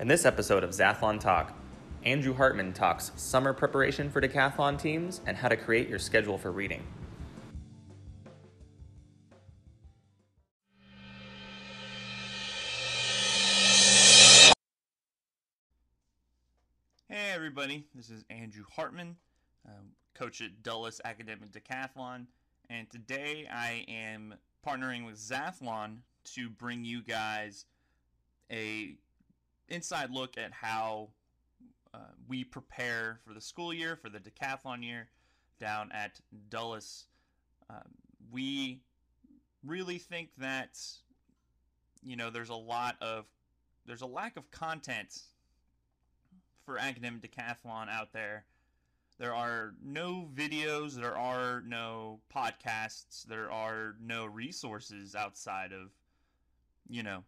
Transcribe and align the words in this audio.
In 0.00 0.08
this 0.08 0.24
episode 0.24 0.64
of 0.64 0.70
Zathlon 0.70 1.20
Talk, 1.20 1.56
Andrew 2.02 2.34
Hartman 2.34 2.72
talks 2.72 3.12
summer 3.14 3.52
preparation 3.52 4.10
for 4.10 4.20
decathlon 4.20 4.76
teams 4.76 5.20
and 5.24 5.36
how 5.36 5.46
to 5.46 5.56
create 5.56 5.88
your 5.88 6.00
schedule 6.00 6.36
for 6.36 6.50
reading. 6.50 6.84
Hey 17.08 17.30
everybody, 17.32 17.86
this 17.94 18.10
is 18.10 18.24
Andrew 18.30 18.64
Hartman, 18.74 19.14
um, 19.64 19.92
coach 20.14 20.40
at 20.40 20.64
Dulles 20.64 21.00
Academic 21.04 21.52
Decathlon, 21.52 22.26
and 22.68 22.90
today 22.90 23.48
I 23.48 23.84
am 23.86 24.34
partnering 24.66 25.06
with 25.06 25.14
Zathlon 25.14 25.98
to 26.34 26.50
bring 26.50 26.84
you 26.84 27.00
guys 27.00 27.66
a 28.50 28.96
inside 29.68 30.10
look 30.10 30.36
at 30.38 30.52
how 30.52 31.08
uh, 31.92 31.98
we 32.28 32.44
prepare 32.44 33.20
for 33.26 33.34
the 33.34 33.40
school 33.40 33.72
year, 33.72 33.96
for 33.96 34.08
the 34.08 34.18
decathlon 34.18 34.84
year 34.84 35.08
down 35.60 35.90
at 35.92 36.20
Dulles. 36.48 37.06
Um, 37.70 37.82
we 38.30 38.80
really 39.64 39.98
think 39.98 40.30
that 40.38 40.78
you 42.04 42.16
know 42.16 42.30
there's 42.30 42.50
a 42.50 42.54
lot 42.54 42.96
of 43.00 43.26
there's 43.86 44.02
a 44.02 44.06
lack 44.06 44.36
of 44.36 44.50
content 44.50 45.22
for 46.64 46.78
academic 46.78 47.22
decathlon 47.22 47.88
out 47.88 48.12
there. 48.12 48.44
There 49.18 49.34
are 49.34 49.74
no 49.82 50.28
videos, 50.34 50.94
there 50.94 51.16
are 51.16 51.62
no 51.66 52.20
podcasts, 52.34 53.24
there 53.24 53.50
are 53.50 53.94
no 54.02 54.26
resources 54.26 55.14
outside 55.14 55.72
of, 55.72 55.90
you 56.88 57.02
know, 57.04 57.22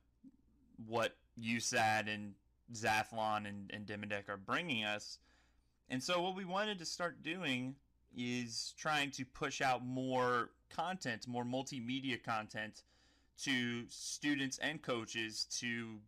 what 0.86 1.16
USAD 1.40 2.12
and 2.12 2.34
Zathlon 2.72 3.46
and, 3.46 3.70
and 3.72 4.12
are 4.28 4.36
bringing 4.36 4.84
us. 4.84 5.18
And 5.88 6.02
so 6.02 6.20
what 6.20 6.34
we 6.34 6.44
wanted 6.44 6.78
to 6.78 6.84
start 6.84 7.22
doing 7.22 7.76
is 8.16 8.74
trying 8.76 9.10
to 9.12 9.24
push 9.24 9.60
out 9.60 9.84
more 9.84 10.50
content, 10.68 11.28
more 11.28 11.44
multimedia 11.44 12.22
content 12.22 12.82
to 13.42 13.84
students 13.88 14.58
and 14.58 14.82
coaches 14.82 15.46
to 15.60 15.98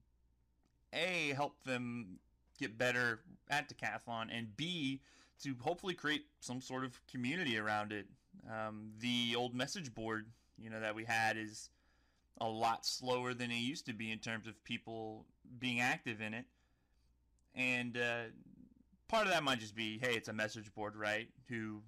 a 0.92 1.32
help 1.34 1.62
them 1.64 2.18
get 2.58 2.78
better 2.78 3.20
at 3.50 3.68
decathlon 3.68 4.28
and 4.32 4.56
b 4.56 5.00
to 5.42 5.54
hopefully 5.60 5.94
create 5.94 6.24
some 6.40 6.60
sort 6.60 6.84
of 6.84 6.98
community 7.06 7.58
around 7.58 7.92
it 7.92 8.06
um, 8.50 8.90
the 9.00 9.34
old 9.36 9.54
message 9.54 9.94
board 9.94 10.26
you 10.56 10.70
know 10.70 10.80
that 10.80 10.94
we 10.94 11.04
had 11.04 11.36
is 11.36 11.68
a 12.40 12.48
lot 12.48 12.86
slower 12.86 13.34
than 13.34 13.50
it 13.50 13.56
used 13.56 13.86
to 13.86 13.92
be 13.92 14.12
in 14.12 14.18
terms 14.18 14.46
of 14.46 14.62
people 14.64 15.26
being 15.58 15.80
active 15.80 16.20
in 16.20 16.34
it. 16.34 16.44
And 17.54 17.96
uh, 17.96 18.24
part 19.08 19.26
of 19.26 19.32
that 19.32 19.42
might 19.42 19.58
just 19.58 19.74
be 19.74 19.98
hey 19.98 20.14
it's 20.14 20.28
a 20.28 20.32
message 20.32 20.72
board 20.74 20.94
right? 20.96 21.28
Who 21.48 21.82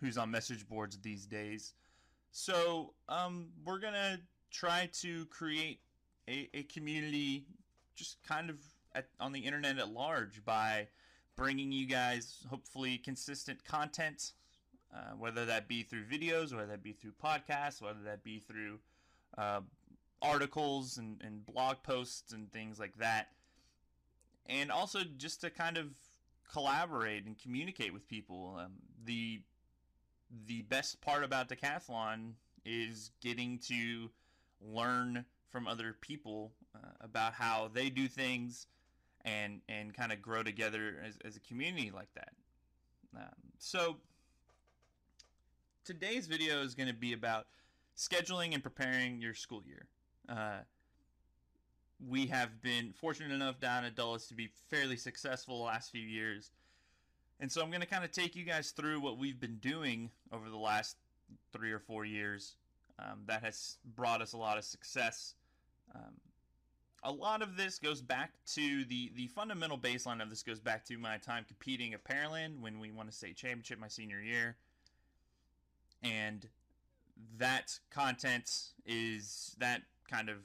who's 0.00 0.18
on 0.18 0.30
message 0.30 0.68
boards 0.68 0.98
these 1.00 1.26
days. 1.26 1.74
So 2.32 2.94
um, 3.08 3.48
we're 3.64 3.78
gonna 3.78 4.20
try 4.50 4.88
to 5.00 5.26
create 5.26 5.80
a, 6.28 6.48
a 6.54 6.62
community 6.64 7.46
just 7.94 8.22
kind 8.26 8.50
of 8.50 8.56
at, 8.94 9.06
on 9.20 9.32
the 9.32 9.40
internet 9.40 9.78
at 9.78 9.88
large 9.88 10.44
by 10.44 10.88
bringing 11.36 11.72
you 11.72 11.86
guys 11.86 12.38
hopefully 12.48 12.98
consistent 12.98 13.64
content, 13.64 14.32
uh, 14.94 15.12
whether 15.18 15.44
that 15.44 15.68
be 15.68 15.82
through 15.82 16.04
videos, 16.04 16.52
whether 16.54 16.66
that 16.66 16.82
be 16.82 16.92
through 16.92 17.12
podcasts, 17.22 17.82
whether 17.82 18.02
that 18.04 18.22
be 18.22 18.38
through 18.38 18.78
uh, 19.36 19.60
articles 20.24 20.98
and, 20.98 21.20
and 21.22 21.44
blog 21.46 21.76
posts 21.82 22.32
and 22.32 22.50
things 22.52 22.78
like 22.78 22.96
that. 22.98 23.28
And 24.46 24.70
also 24.70 25.00
just 25.16 25.40
to 25.42 25.50
kind 25.50 25.76
of 25.76 25.88
collaborate 26.50 27.26
and 27.26 27.38
communicate 27.38 27.92
with 27.92 28.08
people. 28.08 28.58
Um, 28.60 28.72
the 29.04 29.40
the 30.46 30.62
best 30.62 31.00
part 31.00 31.22
about 31.22 31.48
decathlon 31.48 32.32
is 32.64 33.10
getting 33.20 33.58
to 33.58 34.10
learn 34.60 35.24
from 35.50 35.68
other 35.68 35.94
people 36.00 36.52
uh, 36.74 36.88
about 37.00 37.34
how 37.34 37.70
they 37.72 37.90
do 37.90 38.08
things 38.08 38.66
and 39.24 39.60
and 39.68 39.94
kind 39.94 40.12
of 40.12 40.20
grow 40.20 40.42
together 40.42 40.96
as, 41.06 41.14
as 41.24 41.36
a 41.36 41.40
community 41.40 41.90
like 41.94 42.12
that 42.14 42.32
um, 43.16 43.52
so 43.58 43.96
today's 45.84 46.26
video 46.26 46.60
is 46.62 46.74
going 46.74 46.88
to 46.88 46.94
be 46.94 47.12
about 47.12 47.46
scheduling 47.96 48.54
and 48.54 48.62
preparing 48.62 49.20
your 49.20 49.34
school 49.34 49.62
year 49.64 49.86
uh, 50.28 50.58
we 52.08 52.26
have 52.26 52.60
been 52.60 52.92
fortunate 52.92 53.32
enough 53.32 53.60
down 53.60 53.84
at 53.84 53.94
Dulles 53.94 54.26
to 54.26 54.34
be 54.34 54.50
fairly 54.70 54.96
successful 54.96 55.58
the 55.58 55.64
last 55.64 55.90
few 55.90 56.02
years. 56.02 56.50
And 57.40 57.50
so 57.50 57.62
I'm 57.62 57.68
going 57.68 57.80
to 57.80 57.86
kind 57.86 58.04
of 58.04 58.12
take 58.12 58.36
you 58.36 58.44
guys 58.44 58.70
through 58.70 59.00
what 59.00 59.18
we've 59.18 59.40
been 59.40 59.56
doing 59.56 60.10
over 60.32 60.48
the 60.48 60.56
last 60.56 60.96
three 61.52 61.72
or 61.72 61.78
four 61.78 62.04
years. 62.04 62.56
Um, 62.98 63.22
that 63.26 63.42
has 63.42 63.78
brought 63.96 64.22
us 64.22 64.32
a 64.34 64.36
lot 64.36 64.56
of 64.56 64.64
success. 64.64 65.34
Um, 65.94 66.12
a 67.02 67.10
lot 67.10 67.42
of 67.42 67.56
this 67.56 67.78
goes 67.78 68.00
back 68.00 68.32
to 68.54 68.84
the 68.84 69.12
the 69.14 69.26
fundamental 69.28 69.76
baseline 69.76 70.22
of 70.22 70.30
this 70.30 70.42
goes 70.42 70.60
back 70.60 70.84
to 70.86 70.96
my 70.96 71.18
time 71.18 71.44
competing 71.46 71.92
at 71.92 72.04
Pearland 72.04 72.60
when 72.60 72.78
we 72.78 72.90
won 72.90 73.08
a 73.08 73.12
state 73.12 73.36
championship 73.36 73.78
my 73.78 73.88
senior 73.88 74.20
year, 74.20 74.56
and 76.02 76.48
that 77.36 77.78
content 77.90 78.70
is 78.86 79.54
that 79.58 79.82
kind 80.08 80.28
of 80.28 80.38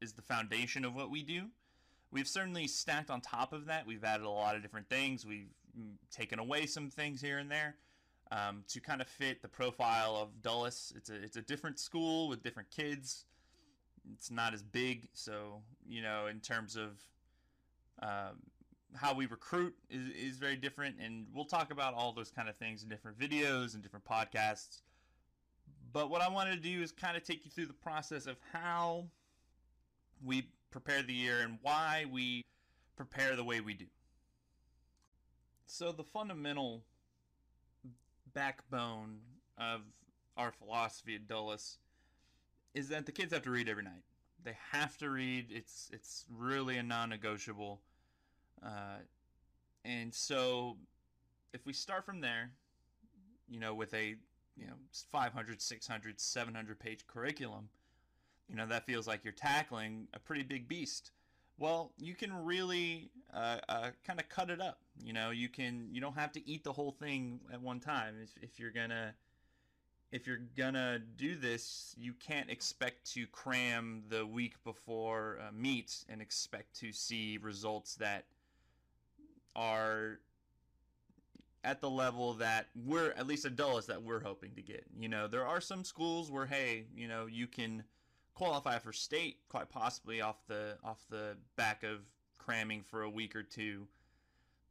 is 0.00 0.12
the 0.12 0.22
foundation 0.22 0.84
of 0.84 0.94
what 0.94 1.10
we 1.10 1.22
do. 1.22 1.46
We've 2.10 2.28
certainly 2.28 2.66
stacked 2.66 3.10
on 3.10 3.20
top 3.20 3.52
of 3.52 3.66
that. 3.66 3.86
We've 3.86 4.04
added 4.04 4.26
a 4.26 4.30
lot 4.30 4.56
of 4.56 4.62
different 4.62 4.88
things. 4.88 5.26
We've 5.26 5.50
taken 6.10 6.38
away 6.38 6.66
some 6.66 6.90
things 6.90 7.20
here 7.20 7.38
and 7.38 7.50
there 7.50 7.76
um, 8.30 8.64
to 8.68 8.80
kind 8.80 9.00
of 9.00 9.08
fit 9.08 9.42
the 9.42 9.48
profile 9.48 10.16
of 10.16 10.42
Dulles. 10.42 10.92
It's 10.96 11.10
a 11.10 11.14
it's 11.14 11.36
a 11.36 11.42
different 11.42 11.78
school 11.78 12.28
with 12.28 12.42
different 12.42 12.70
kids. 12.70 13.24
It's 14.14 14.30
not 14.30 14.54
as 14.54 14.62
big, 14.62 15.08
so 15.12 15.62
you 15.88 16.02
know, 16.02 16.26
in 16.26 16.40
terms 16.40 16.76
of 16.76 17.00
um, 18.02 18.36
how 18.94 19.14
we 19.14 19.26
recruit 19.26 19.74
is, 19.90 20.32
is 20.32 20.38
very 20.38 20.56
different, 20.56 20.96
and 21.00 21.26
we'll 21.34 21.44
talk 21.44 21.72
about 21.72 21.94
all 21.94 22.12
those 22.12 22.30
kind 22.30 22.48
of 22.48 22.56
things 22.56 22.82
in 22.82 22.88
different 22.88 23.18
videos 23.18 23.74
and 23.74 23.82
different 23.82 24.04
podcasts. 24.04 24.82
But 25.96 26.10
what 26.10 26.20
I 26.20 26.28
wanted 26.28 26.62
to 26.62 26.68
do 26.68 26.82
is 26.82 26.92
kind 26.92 27.16
of 27.16 27.22
take 27.22 27.46
you 27.46 27.50
through 27.50 27.68
the 27.68 27.72
process 27.72 28.26
of 28.26 28.36
how 28.52 29.06
we 30.22 30.46
prepare 30.70 31.02
the 31.02 31.14
year 31.14 31.40
and 31.40 31.58
why 31.62 32.04
we 32.12 32.44
prepare 32.96 33.34
the 33.34 33.42
way 33.42 33.62
we 33.62 33.72
do. 33.72 33.86
So 35.64 35.92
the 35.92 36.04
fundamental 36.04 36.82
backbone 38.34 39.20
of 39.56 39.80
our 40.36 40.52
philosophy 40.52 41.14
at 41.14 41.26
Dulles 41.26 41.78
is 42.74 42.90
that 42.90 43.06
the 43.06 43.12
kids 43.12 43.32
have 43.32 43.44
to 43.44 43.50
read 43.50 43.66
every 43.66 43.84
night. 43.84 44.04
They 44.44 44.58
have 44.72 44.98
to 44.98 45.08
read. 45.08 45.46
It's 45.48 45.88
it's 45.94 46.26
really 46.30 46.76
a 46.76 46.82
non-negotiable. 46.82 47.80
Uh, 48.62 48.98
and 49.86 50.12
so, 50.12 50.76
if 51.54 51.64
we 51.64 51.72
start 51.72 52.04
from 52.04 52.20
there, 52.20 52.50
you 53.48 53.58
know, 53.58 53.74
with 53.74 53.94
a 53.94 54.16
you 54.56 54.66
know 54.66 54.74
500, 55.10 55.60
600, 55.60 56.20
700 56.20 56.78
page 56.78 57.06
curriculum, 57.06 57.68
you 58.48 58.56
know 58.56 58.66
that 58.66 58.86
feels 58.86 59.06
like 59.06 59.24
you're 59.24 59.32
tackling 59.32 60.08
a 60.14 60.18
pretty 60.18 60.42
big 60.42 60.68
beast. 60.68 61.10
Well, 61.58 61.92
you 61.98 62.14
can 62.14 62.44
really 62.44 63.10
uh, 63.32 63.58
uh, 63.68 63.90
kind 64.06 64.20
of 64.20 64.28
cut 64.28 64.50
it 64.50 64.60
up. 64.60 64.80
You 65.02 65.12
know, 65.12 65.30
you 65.30 65.48
can 65.48 65.88
you 65.90 66.00
don't 66.00 66.16
have 66.16 66.32
to 66.32 66.48
eat 66.48 66.64
the 66.64 66.72
whole 66.72 66.92
thing 66.92 67.40
at 67.52 67.60
one 67.60 67.80
time. 67.80 68.14
If, 68.22 68.30
if 68.42 68.58
you're 68.60 68.70
gonna 68.70 69.14
if 70.12 70.26
you're 70.26 70.42
gonna 70.56 70.98
do 70.98 71.34
this, 71.34 71.94
you 71.98 72.12
can't 72.14 72.50
expect 72.50 73.12
to 73.14 73.26
cram 73.26 74.04
the 74.08 74.26
week 74.26 74.62
before 74.64 75.38
uh, 75.40 75.50
meet 75.52 76.04
and 76.08 76.20
expect 76.22 76.78
to 76.80 76.92
see 76.92 77.38
results 77.38 77.94
that 77.96 78.24
are 79.54 80.20
at 81.66 81.80
the 81.80 81.90
level 81.90 82.34
that 82.34 82.68
we're 82.76 83.10
at 83.10 83.26
least 83.26 83.44
at 83.44 83.56
Dulles 83.56 83.86
that 83.86 84.00
we're 84.00 84.22
hoping 84.22 84.54
to 84.54 84.62
get. 84.62 84.84
You 84.96 85.08
know, 85.08 85.26
there 85.26 85.44
are 85.44 85.60
some 85.60 85.82
schools 85.82 86.30
where 86.30 86.46
hey, 86.46 86.84
you 86.94 87.08
know, 87.08 87.26
you 87.26 87.48
can 87.48 87.82
qualify 88.34 88.78
for 88.78 88.92
state 88.92 89.38
quite 89.48 89.68
possibly 89.68 90.20
off 90.20 90.36
the 90.46 90.78
off 90.84 91.04
the 91.10 91.36
back 91.56 91.82
of 91.82 91.98
cramming 92.38 92.82
for 92.82 93.02
a 93.02 93.10
week 93.10 93.34
or 93.34 93.42
two. 93.42 93.88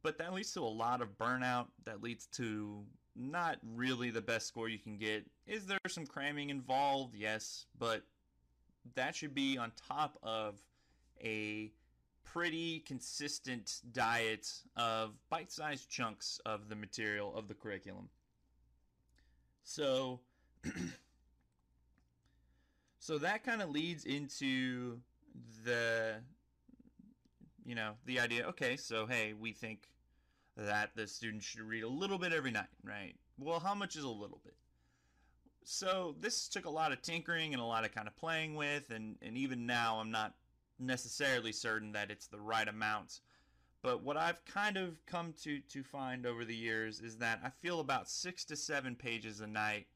But 0.02 0.16
that 0.18 0.32
leads 0.32 0.52
to 0.54 0.60
a 0.60 0.62
lot 0.62 1.02
of 1.02 1.18
burnout. 1.18 1.66
That 1.84 2.02
leads 2.02 2.26
to 2.28 2.82
not 3.14 3.58
really 3.74 4.10
the 4.10 4.22
best 4.22 4.46
score 4.48 4.68
you 4.68 4.78
can 4.78 4.96
get. 4.96 5.26
Is 5.46 5.66
there 5.66 5.78
some 5.88 6.06
cramming 6.06 6.48
involved? 6.48 7.14
Yes, 7.14 7.66
but 7.78 8.02
that 8.94 9.14
should 9.14 9.34
be 9.34 9.58
on 9.58 9.72
top 9.88 10.16
of 10.22 10.54
a 11.22 11.72
pretty 12.32 12.80
consistent 12.80 13.80
diet 13.92 14.52
of 14.76 15.14
bite-sized 15.30 15.88
chunks 15.90 16.40
of 16.44 16.68
the 16.68 16.76
material 16.76 17.34
of 17.34 17.48
the 17.48 17.54
curriculum. 17.54 18.08
So 19.64 20.20
So 23.06 23.18
that 23.18 23.44
kind 23.44 23.62
of 23.62 23.70
leads 23.70 24.04
into 24.04 24.98
the 25.64 26.16
you 27.64 27.76
know, 27.76 27.92
the 28.04 28.18
idea, 28.18 28.46
okay, 28.46 28.76
so 28.76 29.06
hey, 29.06 29.32
we 29.32 29.52
think 29.52 29.88
that 30.56 30.90
the 30.96 31.06
student 31.06 31.44
should 31.44 31.60
read 31.60 31.84
a 31.84 31.88
little 31.88 32.18
bit 32.18 32.32
every 32.32 32.50
night, 32.50 32.66
right? 32.82 33.14
Well, 33.38 33.60
how 33.60 33.74
much 33.74 33.94
is 33.94 34.02
a 34.02 34.08
little 34.08 34.40
bit? 34.44 34.54
So 35.62 36.16
this 36.18 36.48
took 36.48 36.64
a 36.64 36.70
lot 36.70 36.90
of 36.90 37.00
tinkering 37.00 37.52
and 37.52 37.62
a 37.62 37.64
lot 37.64 37.84
of 37.84 37.94
kind 37.94 38.08
of 38.08 38.16
playing 38.16 38.56
with, 38.56 38.90
and, 38.90 39.14
and 39.22 39.36
even 39.36 39.66
now 39.66 40.00
I'm 40.00 40.10
not 40.10 40.34
necessarily 40.78 41.52
certain 41.52 41.92
that 41.92 42.10
it's 42.10 42.26
the 42.26 42.40
right 42.40 42.68
amount. 42.68 43.20
But 43.82 44.02
what 44.02 44.16
I've 44.16 44.44
kind 44.44 44.76
of 44.76 45.04
come 45.06 45.32
to, 45.42 45.60
to 45.60 45.82
find 45.82 46.26
over 46.26 46.44
the 46.44 46.54
years 46.54 47.00
is 47.00 47.18
that 47.18 47.40
I 47.44 47.50
feel 47.50 47.80
about 47.80 48.08
six 48.08 48.44
to 48.46 48.56
seven 48.56 48.96
pages 48.96 49.40
a 49.40 49.46
night 49.46 49.86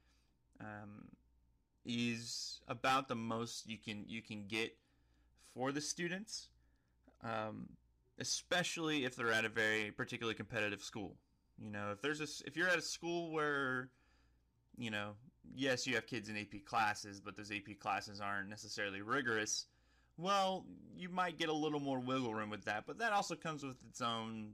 um, 0.61 1.09
is 1.85 2.61
about 2.69 3.09
the 3.09 3.17
most 3.17 3.69
you 3.69 3.79
can 3.79 4.05
you 4.07 4.23
can 4.23 4.47
get 4.47 4.77
for 5.55 5.73
the 5.73 5.81
students, 5.81 6.49
um, 7.25 7.69
especially 8.19 9.05
if 9.05 9.17
they're 9.17 9.33
at 9.33 9.45
a 9.45 9.49
very 9.49 9.91
particularly 9.91 10.35
competitive 10.35 10.83
school. 10.83 11.17
You 11.59 11.71
know, 11.71 11.91
if 11.93 12.01
there's 12.01 12.21
a 12.21 12.47
if 12.47 12.57
you're 12.57 12.69
at 12.69 12.79
a 12.79 12.83
school 12.83 13.33
where, 13.33 13.91
you 14.77 14.91
know, 14.91 15.13
yes, 15.55 15.87
you 15.87 15.95
have 15.95 16.07
kids 16.07 16.29
in 16.29 16.37
AP 16.37 16.65
classes, 16.65 17.21
but 17.21 17.37
those 17.37 17.51
AP 17.51 17.79
classes 17.81 18.21
aren't 18.21 18.49
necessarily 18.49 19.03
rigorous. 19.03 19.67
Well, 20.21 20.67
you 20.97 21.09
might 21.09 21.39
get 21.39 21.49
a 21.49 21.55
little 21.55 21.81
more 21.81 21.99
wiggle 21.99 22.35
room 22.35 22.51
with 22.51 22.65
that, 22.67 22.85
but 22.87 22.99
that 22.99 23.13
also 23.13 23.35
comes 23.35 23.65
with 23.65 23.77
its 23.89 24.03
own 24.03 24.53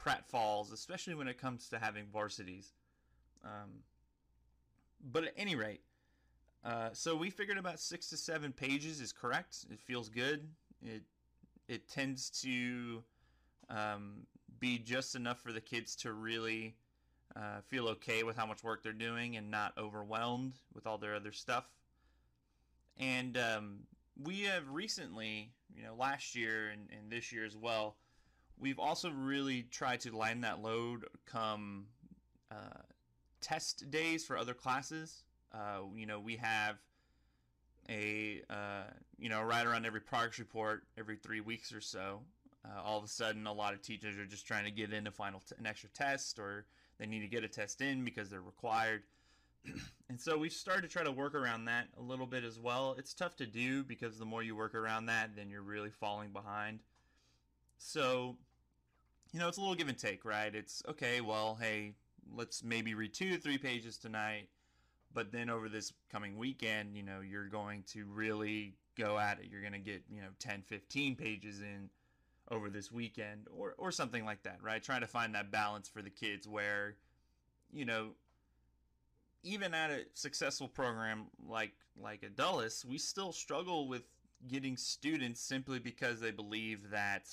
pratfalls, 0.00 0.72
especially 0.72 1.14
when 1.14 1.28
it 1.28 1.38
comes 1.38 1.68
to 1.68 1.78
having 1.78 2.06
varsities. 2.12 2.72
Um, 3.44 3.70
but 5.12 5.24
at 5.24 5.34
any 5.36 5.54
rate, 5.54 5.82
uh, 6.64 6.88
so 6.92 7.14
we 7.14 7.30
figured 7.30 7.58
about 7.58 7.78
six 7.78 8.08
to 8.08 8.16
seven 8.16 8.52
pages 8.52 9.00
is 9.00 9.12
correct. 9.12 9.66
It 9.70 9.80
feels 9.80 10.08
good. 10.08 10.48
It 10.82 11.02
it 11.68 11.88
tends 11.88 12.28
to 12.42 13.02
um, 13.70 14.26
be 14.58 14.78
just 14.78 15.14
enough 15.14 15.40
for 15.40 15.52
the 15.52 15.60
kids 15.60 15.94
to 15.96 16.12
really 16.12 16.74
uh, 17.36 17.60
feel 17.68 17.88
okay 17.88 18.22
with 18.22 18.36
how 18.36 18.46
much 18.46 18.64
work 18.64 18.82
they're 18.82 18.92
doing 18.92 19.36
and 19.36 19.50
not 19.50 19.72
overwhelmed 19.78 20.54
with 20.74 20.86
all 20.86 20.98
their 20.98 21.14
other 21.14 21.32
stuff. 21.32 21.64
And 22.98 23.38
um, 23.38 23.78
we 24.22 24.42
have 24.42 24.68
recently, 24.70 25.50
you 25.74 25.82
know, 25.82 25.94
last 25.94 26.34
year 26.34 26.68
and, 26.68 26.88
and 26.90 27.10
this 27.10 27.32
year 27.32 27.44
as 27.44 27.56
well, 27.56 27.96
we've 28.58 28.78
also 28.78 29.10
really 29.10 29.62
tried 29.62 30.00
to 30.00 30.16
lighten 30.16 30.42
that 30.42 30.62
load 30.62 31.04
come 31.26 31.86
uh, 32.50 32.82
test 33.40 33.90
days 33.90 34.24
for 34.24 34.36
other 34.36 34.54
classes. 34.54 35.22
Uh, 35.52 35.80
you 35.94 36.06
know, 36.06 36.20
we 36.20 36.36
have 36.36 36.76
a 37.88 38.42
uh, 38.48 38.84
you 39.18 39.28
know 39.28 39.42
right 39.42 39.66
around 39.66 39.84
every 39.84 40.00
progress 40.00 40.38
report 40.38 40.84
every 40.98 41.16
three 41.16 41.40
weeks 41.40 41.72
or 41.72 41.80
so. 41.80 42.20
Uh, 42.64 42.80
all 42.82 42.96
of 42.96 43.04
a 43.04 43.08
sudden, 43.08 43.46
a 43.46 43.52
lot 43.52 43.74
of 43.74 43.82
teachers 43.82 44.16
are 44.16 44.24
just 44.24 44.46
trying 44.46 44.64
to 44.64 44.70
get 44.70 44.92
in 44.92 45.06
a 45.06 45.10
final 45.10 45.40
t- 45.40 45.54
an 45.58 45.66
extra 45.66 45.90
test, 45.90 46.38
or 46.38 46.64
they 46.98 47.06
need 47.06 47.20
to 47.20 47.26
get 47.26 47.44
a 47.44 47.48
test 47.48 47.82
in 47.82 48.04
because 48.04 48.30
they're 48.30 48.40
required. 48.40 49.02
and 50.08 50.20
so 50.20 50.38
we've 50.38 50.52
started 50.52 50.82
to 50.82 50.88
try 50.88 51.02
to 51.02 51.12
work 51.12 51.34
around 51.34 51.66
that 51.66 51.88
a 51.98 52.02
little 52.02 52.26
bit 52.26 52.44
as 52.44 52.58
well. 52.58 52.94
It's 52.98 53.14
tough 53.14 53.36
to 53.36 53.46
do 53.46 53.84
because 53.84 54.18
the 54.18 54.24
more 54.24 54.42
you 54.42 54.56
work 54.56 54.74
around 54.74 55.06
that, 55.06 55.30
then 55.36 55.50
you're 55.50 55.62
really 55.62 55.90
falling 55.90 56.30
behind. 56.30 56.80
So, 57.78 58.36
you 59.32 59.40
know, 59.40 59.48
it's 59.48 59.58
a 59.58 59.60
little 59.60 59.74
give 59.74 59.88
and 59.88 59.98
take, 59.98 60.24
right? 60.24 60.54
It's 60.54 60.82
okay, 60.88 61.20
well, 61.20 61.58
hey, 61.60 61.94
let's 62.34 62.62
maybe 62.62 62.94
read 62.94 63.14
two 63.14 63.30
to 63.30 63.38
three 63.38 63.58
pages 63.58 63.96
tonight 63.96 64.48
but 65.14 65.30
then 65.30 65.48
over 65.48 65.68
this 65.68 65.92
coming 66.10 66.36
weekend 66.36 66.94
you 66.96 67.02
know 67.02 67.20
you're 67.20 67.48
going 67.48 67.82
to 67.84 68.04
really 68.06 68.74
go 68.96 69.18
at 69.18 69.38
it 69.38 69.46
you're 69.50 69.60
going 69.60 69.72
to 69.72 69.78
get 69.78 70.02
you 70.10 70.20
know 70.20 70.28
10 70.40 70.62
15 70.62 71.16
pages 71.16 71.60
in 71.60 71.88
over 72.50 72.68
this 72.68 72.92
weekend 72.92 73.46
or 73.56 73.74
or 73.78 73.90
something 73.90 74.24
like 74.24 74.42
that 74.42 74.58
right 74.62 74.82
trying 74.82 75.00
to 75.00 75.06
find 75.06 75.34
that 75.34 75.50
balance 75.50 75.88
for 75.88 76.02
the 76.02 76.10
kids 76.10 76.46
where 76.46 76.96
you 77.72 77.84
know 77.84 78.10
even 79.44 79.74
at 79.74 79.90
a 79.90 80.06
successful 80.14 80.66
program 80.66 81.26
like 81.46 81.72
like 82.02 82.24
Dulles, 82.34 82.84
we 82.88 82.98
still 82.98 83.30
struggle 83.30 83.86
with 83.86 84.02
getting 84.48 84.76
students 84.76 85.40
simply 85.40 85.78
because 85.78 86.18
they 86.18 86.32
believe 86.32 86.90
that 86.90 87.28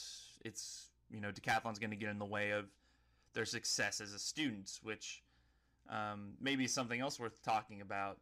it's 0.45 0.89
you 1.09 1.19
know 1.19 1.29
decathlon's 1.29 1.79
going 1.79 1.89
to 1.89 1.95
get 1.95 2.09
in 2.09 2.19
the 2.19 2.25
way 2.25 2.51
of 2.51 2.65
their 3.33 3.45
success 3.45 4.01
as 4.01 4.13
a 4.13 4.19
student, 4.19 4.79
which 4.83 5.23
um, 5.89 6.33
maybe 6.39 6.67
something 6.67 6.99
else 6.99 7.19
worth 7.19 7.41
talking 7.43 7.81
about. 7.81 8.17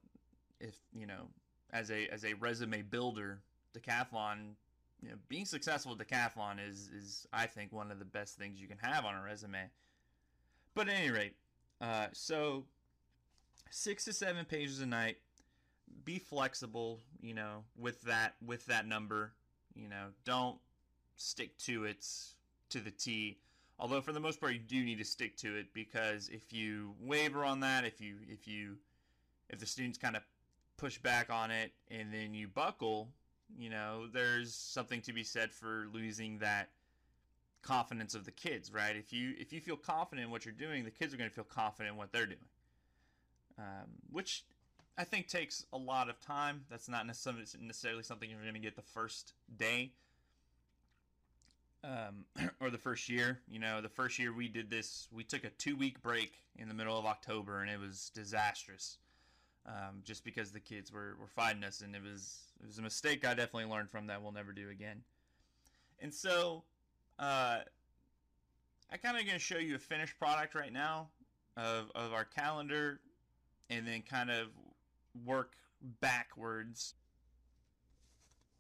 If 0.62 0.76
you 0.94 1.08
know, 1.08 1.28
as 1.72 1.90
a 1.90 2.08
as 2.10 2.24
a 2.24 2.34
resume 2.36 2.84
builder, 2.84 3.42
decathlon, 3.78 4.54
you 5.02 5.10
know, 5.10 5.16
being 5.28 5.46
successful 5.46 5.98
at 6.00 6.08
decathlon 6.08 6.58
is 6.66 6.90
is 6.96 7.28
I 7.34 7.48
think 7.48 7.74
one 7.74 7.92
of 7.92 8.00
the 8.00 8.06
best 8.06 8.38
things 8.38 8.62
you 8.62 8.68
can 8.68 8.78
have 8.78 9.04
on 9.04 9.16
a 9.16 9.24
resume. 9.24 9.70
But 10.76 10.88
at 10.88 10.96
any 10.96 11.10
rate, 11.10 11.36
uh, 11.82 12.08
so 12.14 12.66
six 13.70 14.06
to 14.06 14.14
seven 14.14 14.46
pages 14.46 14.82
a 14.82 14.86
night. 14.86 15.18
Be 16.06 16.20
flexible, 16.20 17.00
you 17.22 17.34
know, 17.34 17.64
with 17.78 18.02
that 18.04 18.36
with 18.46 18.66
that 18.68 18.88
number. 18.88 19.34
You 19.76 19.90
know, 19.90 20.08
don't 20.24 20.58
stick 21.16 21.58
to 21.60 21.86
it 21.86 22.06
to 22.70 22.80
the 22.80 22.92
T. 22.92 23.38
Although 23.80 24.02
for 24.02 24.12
the 24.12 24.20
most 24.20 24.42
part 24.42 24.54
you 24.54 24.60
do 24.60 24.84
need 24.84 24.98
to 24.98 25.06
stick 25.06 25.38
to 25.38 25.56
it 25.56 25.74
because 25.74 26.30
if 26.30 26.52
you 26.52 26.94
waver 27.00 27.46
on 27.46 27.62
that, 27.62 27.86
if 27.86 28.02
you 28.02 28.16
if 28.28 28.48
you 28.48 28.78
if 29.50 29.60
the 29.60 29.66
students 29.66 29.98
kind 29.98 30.16
of 30.16 30.24
push 30.78 30.98
back 30.98 31.30
on 31.30 31.52
it 31.52 31.72
and 31.90 32.14
then 32.14 32.34
you 32.34 32.48
buckle, 32.48 33.10
you 33.58 33.70
know, 33.70 34.08
there's 34.12 34.54
something 34.54 35.02
to 35.02 35.14
be 35.14 35.24
said 35.24 35.52
for 35.52 35.88
losing 35.94 36.40
that 36.40 36.70
confidence 37.62 38.16
of 38.16 38.26
the 38.26 38.32
kids, 38.32 38.74
right? 38.74 38.96
If 38.96 39.12
you 39.14 39.34
if 39.38 39.54
you 39.54 39.62
feel 39.62 39.78
confident 39.78 40.26
in 40.26 40.32
what 40.32 40.46
you're 40.46 40.54
doing, 40.54 40.84
the 40.84 40.92
kids 40.92 41.14
are 41.14 41.18
going 41.18 41.30
to 41.30 41.36
feel 41.36 41.46
confident 41.46 41.94
in 41.94 41.98
what 41.98 42.12
they're 42.12 42.26
doing, 42.26 42.40
um, 43.60 43.90
which 44.10 44.46
I 44.98 45.04
think 45.04 45.28
takes 45.28 45.66
a 45.72 45.78
lot 45.78 46.10
of 46.10 46.20
time. 46.20 46.66
That's 46.70 46.90
not 46.90 47.06
necessarily 47.06 48.04
something 48.04 48.30
you're 48.30 48.42
going 48.42 48.54
to 48.54 48.60
get 48.60 48.76
the 48.76 48.82
first 48.82 49.34
day 49.56 49.92
um, 51.84 52.26
or 52.60 52.70
the 52.70 52.78
first 52.78 53.10
year. 53.10 53.40
You 53.50 53.60
know, 53.60 53.82
the 53.82 53.90
first 53.90 54.20
year 54.20 54.34
we 54.34 54.48
did 54.48 54.70
this, 54.70 55.08
we 55.12 55.24
took 55.24 55.44
a 55.44 55.50
two 55.52 55.76
week 55.76 56.02
break 56.02 56.34
in 56.58 56.68
the 56.68 56.74
middle 56.74 56.98
of 56.98 57.06
October, 57.06 57.62
and 57.62 57.70
it 57.70 57.80
was 57.80 58.12
disastrous. 58.14 58.98
Um, 59.66 60.02
just 60.04 60.24
because 60.24 60.52
the 60.52 60.60
kids 60.60 60.92
were, 60.92 61.16
were 61.20 61.28
fighting 61.28 61.64
us, 61.64 61.82
and 61.82 61.96
it 61.96 62.02
was 62.02 62.40
it 62.60 62.66
was 62.66 62.80
a 62.80 62.82
mistake 62.82 63.26
I 63.26 63.36
definitely 63.36 63.66
learned 63.66 63.92
from 63.92 64.08
that 64.08 64.22
we'll 64.22 64.32
never 64.32 64.52
do 64.52 64.70
again. 64.70 65.04
And 66.02 66.14
so, 66.14 66.64
uh, 67.20 67.60
I 68.92 68.98
kind 68.98 69.18
of 69.18 69.26
going 69.26 69.38
to 69.38 69.40
show 69.40 69.58
you 69.58 69.76
a 69.76 69.80
finished 69.80 70.18
product 70.18 70.56
right 70.56 70.74
now 70.74 71.10
of 71.56 71.92
of 71.94 72.14
our 72.14 72.26
calendar, 72.26 73.00
and 73.70 73.88
then 73.88 74.02
kind 74.02 74.30
of 74.30 74.48
work 75.26 75.54
backwards. 76.02 76.96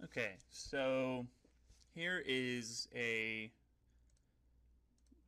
Okay, 0.03 0.33
so 0.49 1.25
here 1.93 2.23
is 2.25 2.87
a 2.95 3.51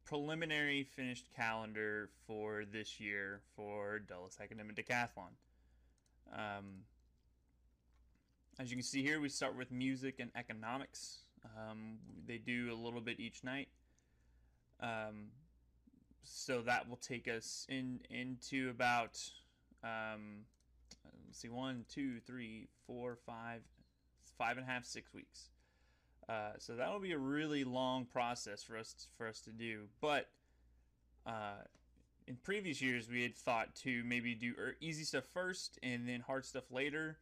preliminary 0.06 0.84
finished 0.84 1.28
calendar 1.36 2.10
for 2.28 2.64
this 2.72 3.00
year 3.00 3.42
for 3.56 4.00
Dulles 4.00 4.38
Academic 4.42 4.76
Decathlon. 4.76 5.32
Um, 6.34 6.84
as 8.60 8.70
you 8.70 8.78
can 8.78 8.84
see 8.84 9.02
here, 9.02 9.20
we 9.20 9.30
start 9.30 9.58
with 9.58 9.72
music 9.72 10.16
and 10.20 10.30
economics. 10.36 11.20
Um, 11.58 11.98
they 12.28 12.38
do 12.38 12.72
a 12.72 12.76
little 12.76 13.02
bit 13.02 13.20
each 13.20 13.44
night. 13.44 13.70
Um, 14.80 15.32
so 16.24 16.62
that 16.62 16.88
will 16.90 16.98
take 16.98 17.28
us 17.28 17.66
in 17.70 18.00
into 18.10 18.70
about 18.70 19.18
um, 19.84 20.46
see 21.32 21.50
one, 21.50 21.86
two, 21.90 22.20
three, 22.20 22.68
four, 22.86 23.18
five, 23.26 23.62
five 24.38 24.58
and 24.58 24.68
a 24.68 24.70
half, 24.70 24.86
six 24.86 25.14
weeks. 25.14 25.50
Uh, 26.30 26.52
so 26.60 26.76
that'll 26.76 27.00
be 27.00 27.12
a 27.12 27.18
really 27.18 27.64
long 27.64 28.06
process 28.06 28.64
for 28.64 28.78
us 28.78 29.08
for 29.18 29.28
us 29.28 29.42
to 29.42 29.52
do. 29.52 29.84
But 30.00 30.30
uh, 31.26 31.64
in 32.28 32.38
previous 32.44 32.82
years, 32.82 33.10
we 33.10 33.24
had 33.24 33.36
thought 33.36 33.76
to 33.84 34.04
maybe 34.06 34.36
do 34.36 34.54
er, 34.58 34.76
easy 34.80 35.04
stuff 35.04 35.26
first 35.34 35.80
and 35.84 36.08
then 36.08 36.22
hard 36.22 36.46
stuff 36.46 36.72
later, 36.72 37.18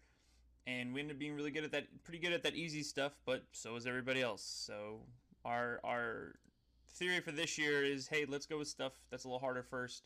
and 0.68 0.94
we 0.94 1.00
ended 1.00 1.16
up 1.16 1.20
being 1.20 1.36
really 1.36 1.52
good 1.52 1.64
at 1.64 1.72
that, 1.72 1.88
pretty 2.04 2.20
good 2.20 2.34
at 2.34 2.44
that 2.44 2.56
easy 2.56 2.84
stuff. 2.84 3.14
But 3.26 3.44
so 3.52 3.76
is 3.76 3.88
everybody 3.88 4.22
else. 4.22 4.44
So 4.44 5.02
our 5.46 5.80
our 5.84 6.36
theory 6.92 7.22
for 7.22 7.32
this 7.32 7.58
year 7.58 7.84
is, 7.84 8.08
hey, 8.08 8.26
let's 8.28 8.46
go 8.46 8.60
with 8.60 8.68
stuff 8.68 8.94
that's 9.10 9.24
a 9.24 9.28
little 9.28 9.40
harder 9.40 9.64
first, 9.64 10.04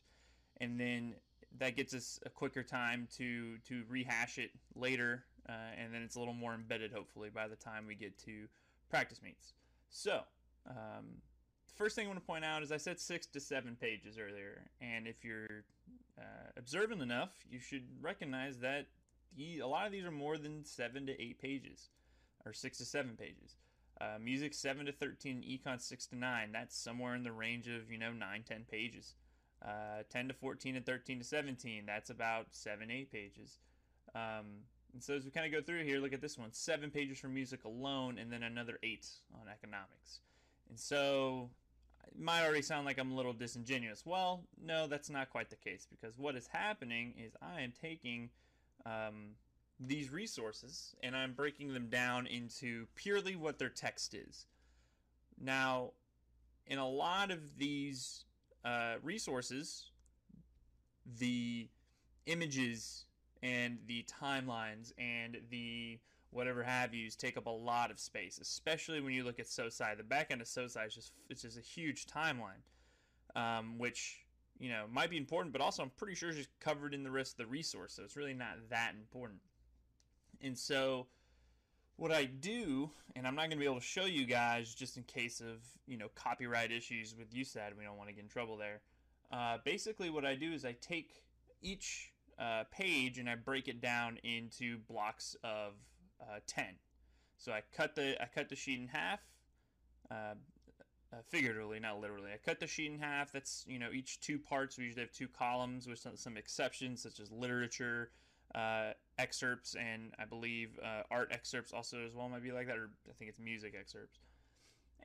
and 0.62 0.80
then 0.80 1.16
that 1.60 1.76
gets 1.76 1.94
us 1.94 2.20
a 2.26 2.30
quicker 2.30 2.64
time 2.64 3.08
to 3.18 3.58
to 3.68 3.84
rehash 3.90 4.38
it 4.38 4.52
later, 4.76 5.24
uh, 5.48 5.52
and 5.78 5.94
then 5.94 6.02
it's 6.02 6.16
a 6.16 6.20
little 6.20 6.34
more 6.34 6.54
embedded, 6.54 6.92
hopefully, 6.92 7.30
by 7.34 7.48
the 7.48 7.56
time 7.56 7.86
we 7.88 7.96
get 7.96 8.18
to 8.20 8.48
practice 8.90 9.22
meets. 9.22 9.54
So, 9.90 10.22
um, 10.70 11.22
first 11.76 11.96
thing 11.96 12.06
I 12.06 12.10
want 12.10 12.20
to 12.20 12.26
point 12.26 12.46
out 12.46 12.64
is 12.64 12.72
I 12.72 12.78
said 12.78 13.00
six 13.00 13.28
to 13.28 13.40
seven 13.40 13.76
pages 13.80 14.18
earlier, 14.18 14.62
and 14.82 15.08
if 15.08 15.24
you're 15.24 15.64
uh, 16.18 16.50
observant 16.58 17.02
enough, 17.02 17.32
you 17.50 17.60
should 17.60 17.84
recognize 18.02 18.60
that 18.60 18.88
a 19.40 19.66
lot 19.66 19.86
of 19.86 19.92
these 19.92 20.06
are 20.06 20.12
more 20.12 20.38
than 20.38 20.64
seven 20.64 21.06
to 21.08 21.22
eight 21.22 21.40
pages, 21.40 21.90
or 22.46 22.54
six 22.54 22.78
to 22.80 22.86
seven 22.86 23.16
pages. 23.18 23.58
Uh, 24.02 24.18
music 24.20 24.54
7 24.54 24.86
to 24.88 24.92
13, 24.92 25.44
econ 25.44 25.80
6 25.80 26.06
to 26.08 26.16
9. 26.16 26.52
That's 26.52 26.76
somewhere 26.76 27.16
in 27.16 27.24
the 27.24 27.32
range 27.32 27.68
of, 27.68 27.92
you 27.92 27.98
know, 27.98 28.12
9, 28.12 28.44
10 28.44 28.66
pages. 28.70 29.14
Uh, 29.66 30.04
10 30.10 30.28
to 30.28 30.34
14 30.34 30.76
and 30.76 30.86
13 30.86 31.20
to 31.20 31.24
17. 31.24 31.86
That's 31.86 32.10
about 32.10 32.48
7, 32.52 32.92
8 32.92 33.12
pages. 33.12 33.60
Um, 34.14 34.64
and 34.94 35.02
so 35.02 35.16
as 35.16 35.26
we 35.26 35.32
kind 35.32 35.46
of 35.46 35.52
go 35.52 35.62
through 35.66 35.84
here, 35.84 36.00
look 36.00 36.14
at 36.14 36.22
this 36.22 36.38
one. 36.38 36.52
Seven 36.52 36.92
pages 36.92 37.20
for 37.20 37.28
music 37.28 37.64
alone, 37.66 38.20
and 38.20 38.32
then 38.32 38.44
another 38.44 38.78
eight 38.84 39.08
on 39.34 39.48
economics. 39.50 40.20
And 40.70 40.80
so 40.80 41.50
it 42.08 42.20
might 42.20 42.44
already 42.44 42.62
sound 42.62 42.86
like 42.86 43.00
I'm 43.00 43.12
a 43.12 43.16
little 43.16 43.34
disingenuous. 43.34 44.06
Well, 44.06 44.44
no, 44.64 44.88
that's 44.88 45.10
not 45.10 45.32
quite 45.32 45.50
the 45.50 45.56
case 45.56 45.88
because 45.90 46.18
what 46.18 46.36
is 46.36 46.48
happening 46.48 47.14
is 47.18 47.34
I 47.42 47.62
am 47.62 47.74
taking 47.82 48.30
um, 48.86 49.32
these 49.80 50.12
resources 50.12 50.96
and 51.02 51.16
I'm 51.16 51.34
breaking 51.34 51.74
them 51.74 51.88
down 51.90 52.28
into 52.28 52.86
purely 52.96 53.36
what 53.36 53.58
their 53.58 53.70
text 53.70 54.14
is. 54.14 54.46
Now, 55.42 55.92
in 56.68 56.78
a 56.78 56.88
lot 56.88 57.32
of 57.32 57.58
these 57.58 58.26
uh, 58.66 58.96
resources, 59.02 59.92
the 61.20 61.70
images 62.26 63.06
and 63.42 63.78
the 63.88 64.06
timelines 64.22 64.94
and 64.98 65.38
the 65.50 66.00
whatever 66.32 66.64
have 66.64 66.94
yous 66.94 67.16
take 67.16 67.38
up 67.38 67.46
a 67.46 67.50
lot 67.50 67.92
of 67.92 68.00
space, 68.00 68.40
especially 68.40 69.02
when 69.02 69.14
you 69.14 69.24
look 69.24 69.40
at 69.40 69.46
SOSI. 69.46 69.98
The 69.98 70.04
back 70.04 70.32
end 70.32 70.42
of 70.42 70.48
SOSI 70.48 70.88
is 70.88 70.96
just 70.96 71.12
it's 71.30 71.42
just 71.42 71.58
a 71.58 71.62
huge 71.62 72.06
timeline, 72.06 72.64
um, 73.36 73.78
which 73.78 74.26
you 74.60 74.70
know 74.70 74.86
might 74.92 75.10
be 75.10 75.18
important, 75.18 75.54
but 75.54 75.62
also 75.62 75.84
I'm 75.84 75.92
pretty 75.92 76.16
sure 76.16 76.30
is 76.30 76.38
just 76.38 76.60
covered 76.60 76.94
in 76.94 77.04
the 77.04 77.12
rest 77.12 77.34
of 77.34 77.38
the 77.38 77.48
resource, 77.48 77.94
so 77.94 78.04
it's 78.04 78.16
really 78.16 78.34
not 78.34 78.58
that 78.70 78.94
important. 78.98 79.42
And 80.42 80.58
so 80.58 81.08
what 81.96 82.12
I 82.12 82.26
do, 82.26 82.90
and 83.16 83.28
I'm 83.28 83.36
not 83.36 83.44
going 83.44 83.52
to 83.52 83.58
be 83.58 83.66
able 83.66 83.76
to 83.76 83.82
show 83.82 84.06
you 84.06 84.26
guys 84.26 84.74
just 84.74 84.98
in 84.98 85.04
case 85.04 85.40
of 85.40 85.62
you 85.88 85.98
know 85.98 86.08
copyright 86.16 86.72
issues 86.72 87.16
with 87.18 87.34
USAD. 87.34 87.78
We 87.78 87.84
don't 87.84 87.98
want 87.98 88.10
to 88.10 88.16
get 88.16 88.24
in 88.24 88.30
trouble 88.30 88.58
there. 88.58 88.82
Uh, 89.32 89.58
basically, 89.64 90.10
what 90.10 90.26
I 90.26 90.36
do 90.36 90.54
is 90.54 90.66
I 90.66 90.76
take 90.82 91.24
each 91.62 92.12
uh, 92.40 92.64
page 92.72 93.20
and 93.20 93.30
I 93.30 93.36
break 93.36 93.68
it 93.68 93.82
down 93.82 94.18
into 94.24 94.78
blocks 94.90 95.36
of 95.44 95.74
uh, 96.22 96.40
10. 96.48 96.66
So 97.38 97.52
I 97.52 97.62
cut 97.76 97.96
the 97.96 98.22
I 98.22 98.28
cut 98.34 98.50
the 98.50 98.56
sheet 98.56 98.80
in 98.80 98.88
half, 98.88 99.20
uh, 100.10 100.36
uh, 101.12 101.18
figuratively, 101.28 101.80
not 101.80 102.00
literally. 102.00 102.32
I 102.34 102.38
cut 102.38 102.60
the 102.60 102.68
sheet 102.68 102.92
in 102.92 103.00
half. 103.00 103.32
That's 103.32 103.66
you 103.68 103.80
know 103.80 103.90
each 103.94 104.22
two 104.22 104.40
parts. 104.40 104.78
We 104.78 104.86
usually 104.86 105.04
have 105.04 105.12
two 105.12 105.28
columns 105.28 105.88
with 105.88 106.00
some, 106.00 106.16
some 106.16 106.38
exceptions 106.38 107.04
such 107.04 107.20
as 107.20 107.32
literature 107.32 108.12
uh, 108.56 108.92
excerpts 109.18 109.76
and 109.76 110.14
I 110.20 110.26
believe 110.26 110.80
uh, 110.84 111.04
art 111.12 111.30
excerpts 111.32 111.74
also 111.74 112.06
as 112.06 112.14
well 112.14 112.30
might 112.30 112.44
be 112.44 112.52
like 112.52 112.68
that, 112.68 112.78
or 112.78 112.90
I 113.10 113.14
think 113.14 113.30
it's 113.30 113.40
music 113.40 113.76
excerpts. 113.80 114.20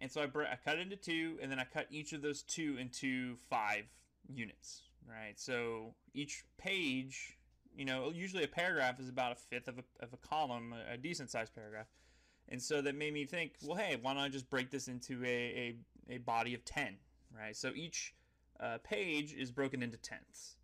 And 0.01 0.11
so 0.11 0.23
I, 0.23 0.25
I 0.25 0.57
cut 0.65 0.79
into 0.79 0.97
two, 0.97 1.39
and 1.43 1.51
then 1.51 1.59
I 1.59 1.65
cut 1.65 1.87
each 1.91 2.13
of 2.13 2.23
those 2.23 2.43
two 2.43 2.77
into 2.79 3.37
five 3.51 3.85
units 4.33 4.83
right? 5.09 5.39
So 5.39 5.95
each 6.15 6.45
page, 6.59 7.39
you 7.75 7.85
know, 7.85 8.11
usually 8.15 8.45
a 8.45 8.49
paragraph 8.49 9.01
is 9.01 9.09
about 9.09 9.33
a 9.33 9.37
fifth 9.37 9.69
of 9.69 9.79
a, 9.79 10.05
of 10.05 10.13
a 10.13 10.17
column, 10.17 10.75
a 10.93 10.97
decent 10.97 11.31
sized 11.31 11.55
paragraph. 11.55 11.87
And 12.49 12.63
so 12.63 12.81
that 12.81 12.95
made 12.95 13.13
me 13.13 13.27
think, 13.27 13.53
well, 13.63 13.77
hey, 13.77 13.99
why 14.01 14.15
don't 14.15 14.23
I 14.23 14.29
just 14.29 14.49
break 14.49 14.71
this 14.71 14.89
into 14.89 15.23
a, 15.25 15.77
a, 16.09 16.15
a 16.15 16.19
body 16.19 16.55
of 16.55 16.65
10, 16.65 16.97
right? 17.37 17.55
So 17.55 17.73
each 17.75 18.15
uh, 18.59 18.79
page 18.83 19.35
is 19.35 19.51
broken 19.51 19.83
into 19.83 19.99
tenths. 19.99 20.57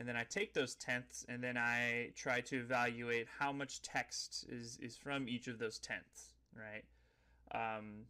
And 0.00 0.08
then 0.08 0.16
I 0.16 0.24
take 0.24 0.54
those 0.54 0.74
tenths 0.76 1.26
and 1.28 1.44
then 1.44 1.58
I 1.58 2.12
try 2.16 2.40
to 2.40 2.56
evaluate 2.56 3.28
how 3.38 3.52
much 3.52 3.82
text 3.82 4.46
is, 4.48 4.78
is 4.80 4.96
from 4.96 5.28
each 5.28 5.46
of 5.46 5.58
those 5.58 5.78
tenths, 5.78 6.32
right? 6.56 6.84
Um, 7.52 8.06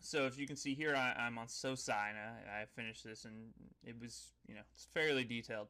so 0.00 0.26
if 0.26 0.38
you 0.38 0.46
can 0.46 0.54
see 0.56 0.74
here, 0.74 0.94
I, 0.94 1.14
am 1.26 1.38
on 1.38 1.46
SOSI, 1.46 2.10
and 2.10 2.18
I, 2.18 2.60
I, 2.60 2.64
finished 2.76 3.04
this, 3.04 3.24
and 3.24 3.54
it 3.82 3.98
was, 3.98 4.32
you 4.46 4.54
know, 4.54 4.60
it's 4.74 4.86
fairly 4.92 5.24
detailed. 5.24 5.68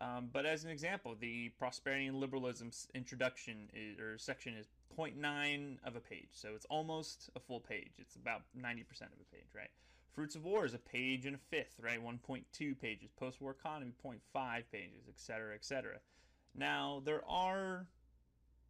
Um, 0.00 0.30
but 0.32 0.46
as 0.46 0.64
an 0.64 0.70
example, 0.70 1.14
the 1.18 1.50
prosperity 1.50 2.06
and 2.06 2.18
liberalism 2.18 2.72
introduction 2.92 3.70
is, 3.72 4.00
or 4.00 4.18
section 4.18 4.54
is 4.54 4.66
0.9 4.98 5.76
of 5.84 5.94
a 5.94 6.00
page, 6.00 6.30
so 6.32 6.48
it's 6.56 6.66
almost 6.66 7.30
a 7.36 7.40
full 7.40 7.60
page. 7.60 7.92
It's 7.98 8.16
about 8.16 8.42
90% 8.58 8.80
of 9.02 9.20
a 9.20 9.30
page, 9.32 9.46
right? 9.54 9.70
Fruits 10.16 10.34
of 10.34 10.46
War 10.46 10.64
is 10.64 10.72
a 10.72 10.78
page 10.78 11.26
and 11.26 11.36
a 11.36 11.38
fifth, 11.38 11.76
right? 11.78 12.02
1.2 12.02 12.80
pages. 12.80 13.10
Post-war 13.18 13.50
economy, 13.50 13.92
0.5 14.02 14.62
pages, 14.72 15.08
etc., 15.10 15.54
etc. 15.54 15.98
Now 16.54 17.02
there 17.04 17.20
are 17.28 17.86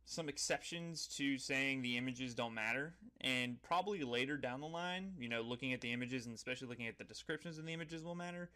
some 0.05 0.29
exceptions 0.29 1.07
to 1.07 1.39
saying 1.39 1.83
the 1.83 1.97
images 1.97 2.35
don't 2.35 2.55
matter 2.55 2.95
and 3.21 3.61
probably 3.63 4.03
later 4.03 4.37
down 4.37 4.61
the 4.61 4.67
line 4.67 5.13
you 5.19 5.29
know 5.29 5.43
looking 5.43 5.73
at 5.73 5.81
the 5.81 5.93
images 5.93 6.27
and 6.27 6.35
especially 6.37 6.69
looking 6.69 6.87
at 6.87 6.97
the 6.97 7.03
descriptions 7.03 7.59
of 7.59 7.67
the 7.67 7.73
images 7.73 8.05
will 8.05 8.15
matter 8.15 8.49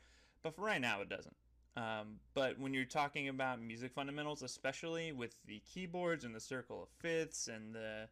but 0.44 0.54
for 0.54 0.62
right 0.62 0.80
now 0.80 1.00
it 1.00 1.09
doesn't 1.09 1.35
um, 1.76 2.20
but 2.35 2.56
when 2.61 2.73
you're 2.73 2.85
talking 2.85 3.28
about 3.28 3.61
music 3.61 3.90
fundamentals 3.92 4.42
especially 4.44 5.11
with 5.11 5.35
the 5.44 5.61
keyboards 5.75 6.25
and 6.25 6.32
the 6.32 6.40
circle 6.40 6.85
of 6.85 6.88
fifths 7.00 7.49
and 7.49 7.75
the 7.75 8.09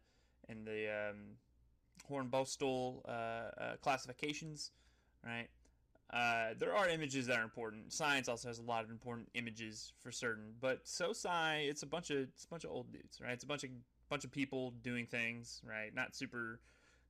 and 0.49 0.67
the 0.67 0.87
um, 0.89 1.15
hornbostel 2.09 3.01
uh, 3.07 3.11
uh, 3.11 3.75
classifications 3.81 4.71
right 5.25 5.49
uh, 6.11 6.55
there 6.57 6.75
are 6.75 6.89
images 6.89 7.27
that 7.27 7.37
are 7.37 7.43
important. 7.43 7.93
Science 7.93 8.27
also 8.27 8.47
has 8.47 8.57
a 8.57 8.63
lot 8.63 8.83
of 8.83 8.89
important 8.89 9.29
images 9.35 9.93
for 9.99 10.11
certain, 10.11 10.53
but 10.59 10.79
so 10.83 11.11
sci 11.11 11.57
it's 11.67 11.83
a 11.83 11.85
bunch 11.85 12.09
of 12.09 12.17
it's 12.17 12.45
a 12.45 12.47
bunch 12.47 12.63
of 12.63 12.71
old 12.71 12.91
dudes, 12.91 13.21
right? 13.21 13.33
It's 13.33 13.43
a 13.43 13.47
bunch 13.47 13.63
of 13.63 13.69
bunch 14.09 14.23
of 14.23 14.31
people 14.31 14.71
doing 14.81 15.05
things, 15.05 15.61
right? 15.63 15.93
Not 15.93 16.15
super 16.15 16.61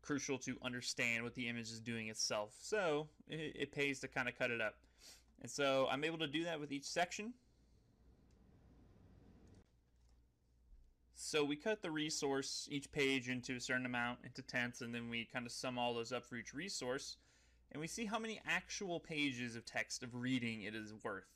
crucial 0.02 0.38
to 0.40 0.58
understand 0.64 1.24
what 1.24 1.34
the 1.34 1.48
image 1.48 1.70
is 1.70 1.80
doing 1.80 2.10
itself. 2.10 2.56
So 2.60 3.08
it, 3.30 3.56
it 3.56 3.72
pays 3.72 4.02
to 4.02 4.10
kind 4.10 4.28
of 4.28 4.38
cut 4.38 4.52
it 4.52 4.60
up, 4.60 4.76
and 5.42 5.50
so 5.50 5.88
I'm 5.90 6.04
able 6.04 6.18
to 6.18 6.28
do 6.28 6.44
that 6.44 6.60
with 6.60 6.74
each 6.74 6.86
section. 6.86 7.34
So 11.22 11.44
we 11.44 11.58
cut 11.58 11.82
the 11.82 11.92
resource 11.92 12.70
each 12.72 12.90
page 12.94 13.28
into 13.28 13.58
a 13.58 13.60
certain 13.60 13.86
amount 13.86 14.20
into 14.24 14.42
tenths, 14.42 14.80
and 14.80 14.96
then 14.96 15.10
we 15.10 15.26
kind 15.26 15.46
of 15.46 15.52
sum 15.52 15.78
all 15.78 15.94
those 15.94 16.14
up 16.14 16.26
for 16.26 16.38
each 16.38 16.54
resource 16.54 17.18
and 17.72 17.82
we 17.82 17.88
see 17.88 18.06
how 18.06 18.18
many 18.18 18.40
actual 18.48 19.02
pages 19.02 19.58
of 19.58 19.66
text 19.66 20.02
of 20.02 20.16
reading 20.16 20.62
it 20.64 20.74
is 20.74 20.94
worth. 21.04 21.28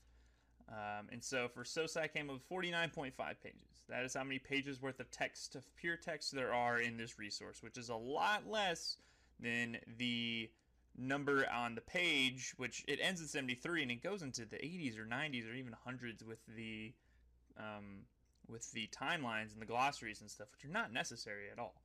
Um, 0.70 1.10
and 1.12 1.22
so 1.22 1.50
for 1.50 1.66
SOSI, 1.66 1.98
I 1.98 2.08
came 2.08 2.30
up 2.30 2.38
with 2.38 2.50
49.5 2.50 3.12
pages. 3.44 3.84
That 3.90 4.06
is 4.06 4.14
how 4.14 4.24
many 4.24 4.40
pages 4.40 4.82
worth 4.82 5.02
of 5.02 5.12
text, 5.12 5.56
of 5.56 5.64
pure 5.76 5.98
text, 5.98 6.34
there 6.34 6.54
are 6.54 6.80
in 6.80 6.96
this 6.96 7.20
resource, 7.20 7.62
which 7.62 7.78
is 7.78 7.90
a 7.90 7.96
lot 7.96 8.50
less 8.50 8.98
than 9.40 9.78
the 9.98 10.50
number 10.98 11.46
on 11.54 11.76
the 11.76 11.82
page, 11.82 12.54
which 12.56 12.86
it 12.88 13.00
ends 13.02 13.22
at 13.22 13.28
73 13.28 13.84
and 13.84 13.92
it 13.92 14.02
goes 14.02 14.22
into 14.22 14.46
the 14.46 14.56
80s 14.56 14.98
or 14.98 15.06
90s 15.06 15.52
or 15.52 15.54
even 15.54 15.76
hundreds 15.84 16.24
with 16.24 16.40
the 16.56 16.94
um, 17.58 18.06
with 18.48 18.72
the 18.72 18.88
timelines 18.88 19.54
and 19.54 19.62
the 19.62 19.66
glossaries 19.66 20.22
and 20.22 20.30
stuff, 20.30 20.48
which 20.52 20.70
are 20.70 20.74
not 20.74 20.92
necessary 20.92 21.46
at 21.52 21.60
all. 21.60 21.82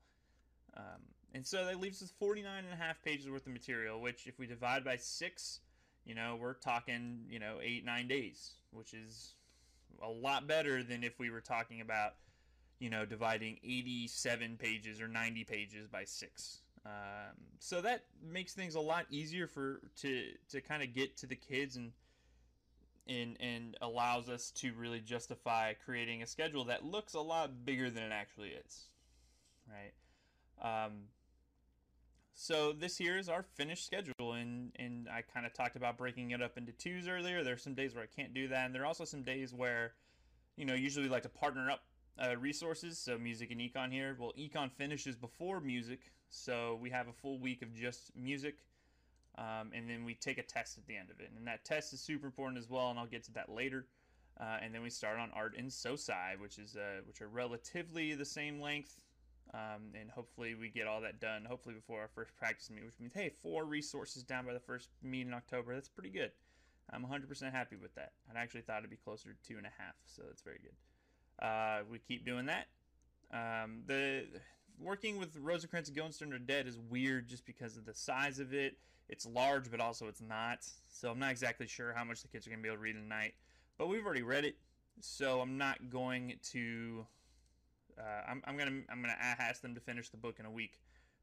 Um, 0.76 1.02
and 1.34 1.46
so 1.46 1.64
that 1.66 1.80
leaves 1.80 2.02
us 2.02 2.12
49 2.18 2.64
and 2.64 2.72
a 2.72 2.76
half 2.76 3.02
pages 3.02 3.28
worth 3.30 3.46
of 3.46 3.52
material, 3.52 4.00
which 4.00 4.26
if 4.26 4.38
we 4.38 4.46
divide 4.46 4.84
by 4.84 4.96
six, 4.96 5.60
you 6.04 6.14
know, 6.14 6.38
we're 6.40 6.54
talking, 6.54 7.20
you 7.28 7.38
know, 7.38 7.58
eight, 7.62 7.84
nine 7.84 8.08
days, 8.08 8.52
which 8.70 8.94
is 8.94 9.34
a 10.02 10.08
lot 10.08 10.46
better 10.46 10.82
than 10.82 11.04
if 11.04 11.18
we 11.18 11.30
were 11.30 11.40
talking 11.40 11.80
about, 11.80 12.14
you 12.78 12.90
know, 12.90 13.04
dividing 13.04 13.58
87 13.62 14.56
pages 14.56 15.00
or 15.00 15.08
90 15.08 15.44
pages 15.44 15.86
by 15.86 16.04
six. 16.04 16.60
Um, 16.86 17.36
so 17.58 17.82
that 17.82 18.04
makes 18.22 18.54
things 18.54 18.74
a 18.74 18.80
lot 18.80 19.06
easier 19.10 19.46
for 19.46 19.80
to 20.00 20.30
to 20.50 20.60
kind 20.60 20.82
of 20.82 20.94
get 20.94 21.16
to 21.18 21.26
the 21.26 21.36
kids 21.36 21.76
and 21.76 21.92
and 23.08 23.36
and 23.40 23.76
allows 23.80 24.28
us 24.28 24.50
to 24.52 24.72
really 24.74 25.00
justify 25.00 25.72
creating 25.72 26.22
a 26.22 26.26
schedule 26.26 26.64
that 26.64 26.84
looks 26.84 27.14
a 27.14 27.20
lot 27.20 27.64
bigger 27.64 27.90
than 27.90 28.02
it 28.02 28.12
actually 28.12 28.50
is, 28.50 28.88
right? 29.68 29.92
Um, 30.60 30.92
so 32.34 32.72
this 32.72 32.96
here 32.96 33.18
is 33.18 33.28
our 33.28 33.42
finished 33.42 33.84
schedule, 33.84 34.34
and 34.34 34.72
and 34.76 35.08
I 35.08 35.22
kind 35.22 35.46
of 35.46 35.52
talked 35.52 35.76
about 35.76 35.96
breaking 35.98 36.30
it 36.30 36.42
up 36.42 36.56
into 36.56 36.72
twos 36.72 37.08
earlier. 37.08 37.42
There's 37.42 37.62
some 37.62 37.74
days 37.74 37.94
where 37.94 38.04
I 38.04 38.06
can't 38.06 38.32
do 38.32 38.48
that, 38.48 38.66
and 38.66 38.74
there 38.74 38.82
are 38.82 38.86
also 38.86 39.04
some 39.04 39.22
days 39.22 39.52
where, 39.52 39.94
you 40.56 40.64
know, 40.64 40.74
usually 40.74 41.06
we 41.06 41.10
like 41.10 41.24
to 41.24 41.28
partner 41.28 41.70
up 41.70 41.80
uh, 42.22 42.36
resources. 42.36 42.98
So 42.98 43.18
music 43.18 43.50
and 43.50 43.60
econ 43.60 43.90
here. 43.90 44.16
Well, 44.18 44.32
econ 44.38 44.70
finishes 44.70 45.16
before 45.16 45.60
music, 45.60 46.12
so 46.30 46.78
we 46.80 46.90
have 46.90 47.08
a 47.08 47.12
full 47.12 47.38
week 47.38 47.62
of 47.62 47.74
just 47.74 48.14
music, 48.16 48.58
um, 49.38 49.70
and 49.72 49.88
then 49.88 50.04
we 50.04 50.14
take 50.14 50.38
a 50.38 50.42
test 50.42 50.78
at 50.78 50.86
the 50.86 50.96
end 50.96 51.10
of 51.10 51.20
it, 51.20 51.30
and 51.36 51.46
that 51.46 51.64
test 51.64 51.92
is 51.92 52.00
super 52.00 52.26
important 52.26 52.58
as 52.58 52.68
well, 52.68 52.90
and 52.90 52.98
I'll 52.98 53.06
get 53.06 53.24
to 53.24 53.32
that 53.32 53.48
later. 53.48 53.86
Uh, 54.40 54.58
and 54.62 54.74
then 54.74 54.82
we 54.82 54.90
start 54.90 55.18
on 55.18 55.30
art 55.34 55.54
and 55.56 55.68
SOSI, 55.68 56.38
which 56.38 56.58
is 56.58 56.76
uh, 56.76 57.00
which 57.06 57.20
are 57.20 57.28
relatively 57.28 58.14
the 58.14 58.24
same 58.24 58.60
length. 58.60 59.00
Um, 59.54 59.94
and 59.98 60.10
hopefully 60.10 60.54
we 60.54 60.68
get 60.68 60.86
all 60.86 61.00
that 61.00 61.20
done. 61.20 61.44
Hopefully 61.44 61.74
before 61.74 62.00
our 62.00 62.08
first 62.08 62.36
practice 62.36 62.70
meet, 62.70 62.84
which 62.84 63.00
means 63.00 63.14
hey, 63.14 63.30
four 63.42 63.64
resources 63.64 64.22
down 64.22 64.44
by 64.44 64.52
the 64.52 64.60
first 64.60 64.90
meet 65.02 65.26
in 65.26 65.32
October. 65.32 65.74
That's 65.74 65.88
pretty 65.88 66.10
good. 66.10 66.32
I'm 66.90 67.04
100% 67.04 67.52
happy 67.52 67.76
with 67.76 67.94
that. 67.96 68.12
I 68.34 68.40
actually 68.40 68.62
thought 68.62 68.78
it'd 68.78 68.90
be 68.90 68.96
closer 68.96 69.30
to 69.30 69.48
two 69.48 69.58
and 69.58 69.66
a 69.66 69.72
half, 69.76 69.94
so 70.06 70.22
that's 70.26 70.42
very 70.42 70.60
good. 70.62 71.44
Uh, 71.44 71.80
we 71.90 71.98
keep 71.98 72.24
doing 72.24 72.46
that. 72.46 72.66
Um, 73.32 73.82
the 73.86 74.24
working 74.80 75.18
with 75.18 75.36
Rosencrantz 75.36 75.88
and 75.88 75.96
Guildenstern 75.96 76.32
are 76.32 76.38
Dead 76.38 76.66
is 76.66 76.78
weird 76.78 77.28
just 77.28 77.44
because 77.46 77.76
of 77.76 77.84
the 77.84 77.94
size 77.94 78.38
of 78.38 78.52
it. 78.52 78.76
It's 79.08 79.26
large, 79.26 79.70
but 79.70 79.80
also 79.80 80.06
it's 80.06 80.20
not. 80.20 80.66
So 80.88 81.10
I'm 81.10 81.18
not 81.18 81.30
exactly 81.30 81.66
sure 81.66 81.92
how 81.92 82.04
much 82.04 82.22
the 82.22 82.28
kids 82.28 82.46
are 82.46 82.50
going 82.50 82.60
to 82.60 82.62
be 82.62 82.68
able 82.68 82.76
to 82.76 82.82
read 82.82 82.94
tonight. 82.94 83.34
But 83.78 83.88
we've 83.88 84.04
already 84.04 84.22
read 84.22 84.44
it, 84.44 84.56
so 85.00 85.40
I'm 85.40 85.56
not 85.56 85.90
going 85.90 86.34
to. 86.50 87.06
Uh, 87.98 88.32
I'm, 88.46 88.56
gonna 88.56 88.82
I'm 88.90 89.00
gonna 89.00 89.16
ask 89.18 89.60
them 89.60 89.74
to 89.74 89.80
finish 89.80 90.08
the 90.10 90.16
book 90.16 90.36
in 90.38 90.46
a 90.46 90.50
week, 90.50 90.78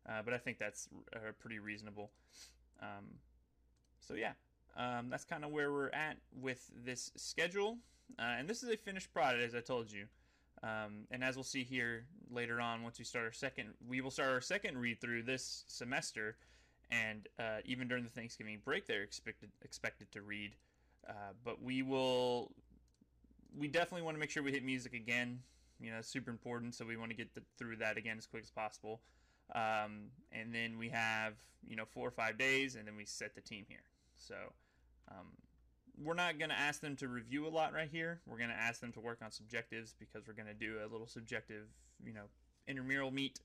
uh, 0.09 0.21
but 0.25 0.33
I 0.33 0.37
think 0.37 0.57
that's 0.57 0.89
uh, 1.15 1.31
pretty 1.39 1.59
reasonable. 1.59 2.11
Um, 2.81 3.05
so 4.01 4.15
yeah, 4.15 4.33
um, 4.75 5.09
that's 5.09 5.23
kind 5.23 5.45
of 5.45 5.51
where 5.51 5.71
we're 5.71 5.89
at 5.89 6.17
with 6.41 6.69
this 6.83 7.11
schedule, 7.15 7.77
uh, 8.19 8.35
and 8.39 8.47
this 8.49 8.61
is 8.61 8.69
a 8.69 8.75
finished 8.75 9.13
product, 9.13 9.41
as 9.43 9.55
I 9.55 9.61
told 9.61 9.89
you. 9.91 10.07
Um, 10.63 11.05
and 11.11 11.23
as 11.23 11.35
we'll 11.35 11.43
see 11.43 11.63
here 11.63 12.05
later 12.31 12.59
on, 12.59 12.83
once 12.83 12.97
we 12.97 13.05
start 13.05 13.25
our 13.25 13.31
second, 13.31 13.69
we 13.87 14.01
will 14.01 14.11
start 14.11 14.29
our 14.29 14.41
second 14.41 14.77
read 14.77 14.99
through 14.99 15.23
this 15.23 15.63
semester, 15.67 16.37
and 16.91 17.27
uh, 17.39 17.57
even 17.65 17.87
during 17.87 18.03
the 18.03 18.09
Thanksgiving 18.09 18.59
break, 18.63 18.87
they're 18.87 19.03
expected 19.03 19.49
expected 19.63 20.11
to 20.11 20.21
read. 20.21 20.55
Uh, 21.07 21.33
but 21.43 21.61
we 21.61 21.83
will, 21.83 22.51
we 23.55 23.67
definitely 23.67 24.01
want 24.01 24.15
to 24.15 24.19
make 24.19 24.31
sure 24.31 24.41
we 24.41 24.51
hit 24.51 24.63
music 24.63 24.93
again. 24.93 25.39
You 25.79 25.91
know, 25.91 25.97
it's 25.97 26.07
super 26.07 26.31
important, 26.31 26.73
so 26.73 26.85
we 26.85 26.97
want 26.97 27.11
to 27.11 27.17
get 27.17 27.35
the, 27.35 27.41
through 27.57 27.75
that 27.77 27.97
again 27.97 28.17
as 28.17 28.25
quick 28.25 28.43
as 28.43 28.49
possible. 28.49 29.01
Um, 29.53 30.07
and 30.31 30.53
then 30.53 30.77
we 30.79 30.89
have 30.89 31.33
you 31.67 31.75
know 31.75 31.85
four 31.85 32.07
or 32.07 32.11
five 32.11 32.37
days, 32.37 32.75
and 32.75 32.87
then 32.87 32.95
we 32.95 33.05
set 33.05 33.35
the 33.35 33.41
team 33.41 33.65
here. 33.67 33.83
So 34.15 34.35
um, 35.11 35.27
we're 36.03 36.13
not 36.13 36.37
going 36.37 36.49
to 36.49 36.59
ask 36.59 36.81
them 36.81 36.95
to 36.97 37.07
review 37.07 37.47
a 37.47 37.49
lot 37.49 37.73
right 37.73 37.89
here. 37.89 38.19
We're 38.25 38.37
going 38.37 38.49
to 38.49 38.55
ask 38.55 38.81
them 38.81 38.91
to 38.93 38.99
work 38.99 39.19
on 39.23 39.31
subjectives 39.31 39.95
because 39.99 40.27
we're 40.27 40.33
going 40.33 40.47
to 40.47 40.53
do 40.53 40.77
a 40.83 40.87
little 40.91 41.07
subjective, 41.07 41.67
you 42.03 42.13
know, 42.13 42.25
intramural 42.67 43.11
meet, 43.11 43.39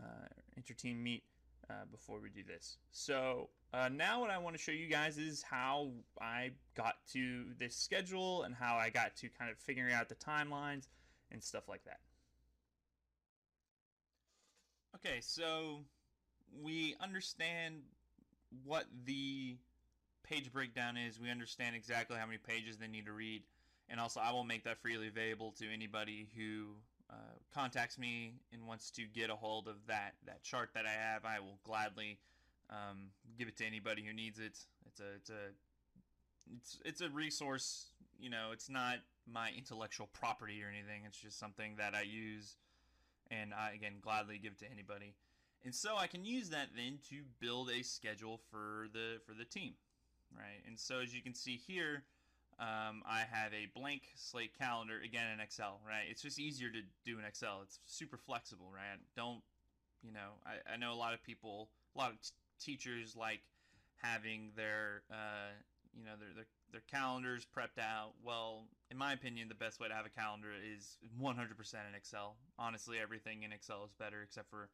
uh, 0.00 0.26
inter-team 0.56 1.02
meet 1.02 1.24
uh, 1.70 1.84
before 1.90 2.20
we 2.20 2.28
do 2.28 2.42
this. 2.42 2.76
So 2.92 3.48
uh, 3.72 3.88
now 3.88 4.20
what 4.20 4.30
I 4.30 4.38
want 4.38 4.56
to 4.56 4.62
show 4.62 4.72
you 4.72 4.88
guys 4.88 5.18
is 5.18 5.42
how 5.42 5.90
I 6.20 6.50
got 6.74 6.94
to 7.12 7.44
this 7.58 7.76
schedule 7.76 8.42
and 8.44 8.54
how 8.54 8.76
I 8.76 8.90
got 8.90 9.16
to 9.16 9.28
kind 9.28 9.50
of 9.50 9.58
figuring 9.58 9.92
out 9.92 10.08
the 10.08 10.14
timelines 10.14 10.88
and 11.32 11.42
stuff 11.42 11.68
like 11.68 11.84
that. 11.84 12.00
Okay, 14.96 15.18
so 15.20 15.80
we 16.62 16.94
understand 17.00 17.82
what 18.64 18.84
the 19.04 19.56
page 20.24 20.52
breakdown 20.52 20.96
is. 20.96 21.20
We 21.20 21.30
understand 21.30 21.76
exactly 21.76 22.16
how 22.18 22.26
many 22.26 22.38
pages 22.38 22.76
they 22.76 22.88
need 22.88 23.06
to 23.06 23.12
read. 23.12 23.42
And 23.88 24.00
also, 24.00 24.20
I 24.20 24.32
will 24.32 24.44
make 24.44 24.64
that 24.64 24.78
freely 24.78 25.08
available 25.08 25.52
to 25.58 25.66
anybody 25.72 26.28
who 26.36 26.74
uh, 27.10 27.36
contacts 27.54 27.98
me 27.98 28.32
and 28.52 28.66
wants 28.66 28.90
to 28.92 29.02
get 29.02 29.30
a 29.30 29.36
hold 29.36 29.68
of 29.68 29.76
that, 29.86 30.14
that 30.26 30.42
chart 30.42 30.70
that 30.74 30.86
I 30.86 30.92
have. 30.92 31.24
I 31.24 31.38
will 31.38 31.58
gladly 31.64 32.18
um, 32.70 33.10
give 33.38 33.46
it 33.46 33.56
to 33.58 33.64
anybody 33.64 34.02
who 34.02 34.12
needs 34.12 34.38
it. 34.38 34.58
It's 34.86 35.00
a, 35.00 35.14
it's 35.16 35.30
a, 35.30 36.54
it's, 36.56 36.78
it's 36.84 37.00
a 37.02 37.10
resource. 37.10 37.90
You 38.18 38.30
know, 38.30 38.48
it's 38.52 38.70
not 38.70 38.96
my 39.30 39.50
intellectual 39.56 40.08
property 40.12 40.62
or 40.62 40.68
anything. 40.68 41.02
It's 41.06 41.18
just 41.18 41.38
something 41.38 41.74
that 41.76 41.94
I 41.94 42.02
use, 42.02 42.56
and 43.30 43.52
I 43.52 43.72
again 43.74 43.94
gladly 44.00 44.38
give 44.38 44.56
to 44.58 44.66
anybody. 44.70 45.14
And 45.64 45.74
so 45.74 45.96
I 45.96 46.06
can 46.06 46.24
use 46.24 46.50
that 46.50 46.68
then 46.76 46.98
to 47.10 47.16
build 47.40 47.70
a 47.70 47.82
schedule 47.82 48.40
for 48.50 48.86
the 48.92 49.18
for 49.26 49.34
the 49.34 49.44
team 49.44 49.74
right? 50.36 50.62
And 50.66 50.78
so 50.78 51.00
as 51.00 51.14
you 51.14 51.22
can 51.22 51.34
see 51.34 51.56
here, 51.56 52.04
um, 52.58 53.02
I 53.06 53.24
have 53.30 53.52
a 53.52 53.68
blank 53.78 54.02
slate 54.14 54.56
calendar 54.56 55.00
again 55.04 55.32
in 55.32 55.40
Excel, 55.40 55.80
right? 55.86 56.04
It's 56.08 56.22
just 56.22 56.38
easier 56.38 56.70
to 56.70 56.80
do 57.04 57.18
in 57.18 57.24
Excel. 57.24 57.60
It's 57.62 57.80
super 57.86 58.16
flexible, 58.16 58.70
right? 58.72 58.98
Don't, 59.16 59.42
you 60.02 60.12
know, 60.12 60.38
I, 60.46 60.74
I 60.74 60.76
know 60.76 60.92
a 60.92 60.94
lot 60.94 61.14
of 61.14 61.22
people, 61.22 61.70
a 61.96 61.98
lot 61.98 62.12
of 62.12 62.20
t- 62.20 62.30
teachers 62.60 63.16
like 63.16 63.40
having 64.02 64.52
their, 64.56 65.02
uh, 65.10 65.50
you 65.96 66.04
know, 66.04 66.12
their, 66.18 66.28
their 66.34 66.46
their 66.74 66.82
calendars 66.90 67.46
prepped 67.46 67.80
out. 67.80 68.14
Well, 68.22 68.66
in 68.90 68.98
my 68.98 69.12
opinion, 69.12 69.48
the 69.48 69.54
best 69.54 69.78
way 69.78 69.86
to 69.86 69.94
have 69.94 70.06
a 70.06 70.10
calendar 70.10 70.48
is 70.50 70.98
100% 71.22 71.38
in 71.38 71.94
Excel. 71.94 72.34
Honestly, 72.58 72.98
everything 73.00 73.44
in 73.44 73.52
Excel 73.52 73.84
is 73.84 73.92
better 73.92 74.20
except 74.22 74.50
for, 74.50 74.68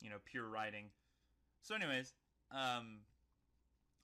you 0.00 0.08
know, 0.08 0.18
pure 0.24 0.46
writing. 0.46 0.86
So, 1.60 1.74
anyways, 1.74 2.14
um, 2.52 3.00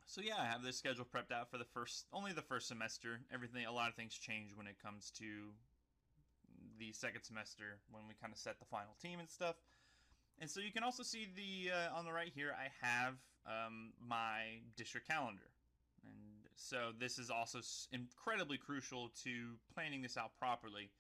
so 0.09 0.23
yeah, 0.23 0.41
I 0.41 0.47
have 0.47 0.63
this 0.63 0.79
schedule 0.79 1.05
prepped 1.05 1.33
out 1.33 1.51
for 1.51 1.59
the 1.59 1.67
first, 1.75 2.07
only 2.15 2.33
the 2.33 2.43
first 2.43 2.67
semester. 2.67 3.21
Everything, 3.33 3.67
a 3.67 3.73
lot 3.73 3.91
of 3.91 3.95
things 3.95 4.15
change 4.15 4.53
when 4.57 4.67
it 4.67 4.77
comes 4.83 5.13
to 5.19 5.53
the 6.79 6.93
second 6.93 7.23
semester 7.25 7.77
when 7.91 8.05
we 8.09 8.15
kind 8.21 8.33
of 8.33 8.39
set 8.39 8.59
the 8.59 8.65
final 8.65 8.97
team 9.03 9.21
and 9.21 9.29
stuff. 9.29 9.57
And 10.41 10.49
so 10.49 10.61
you 10.61 10.73
can 10.73 10.83
also 10.83 11.03
see 11.03 11.29
the 11.37 11.73
uh, 11.73 11.99
on 11.99 12.07
the 12.07 12.13
right 12.13 12.33
here, 12.35 12.55
I 12.59 12.69
have 12.87 13.17
um, 13.47 13.93
my 14.01 14.63
district 14.77 15.07
calendar, 15.07 15.51
and 16.03 16.49
so 16.55 16.93
this 16.99 17.19
is 17.19 17.29
also 17.29 17.59
incredibly 17.93 18.57
crucial 18.57 19.11
to 19.25 19.57
planning 19.75 20.01
this 20.01 20.17
out 20.17 20.31
properly 20.39 20.91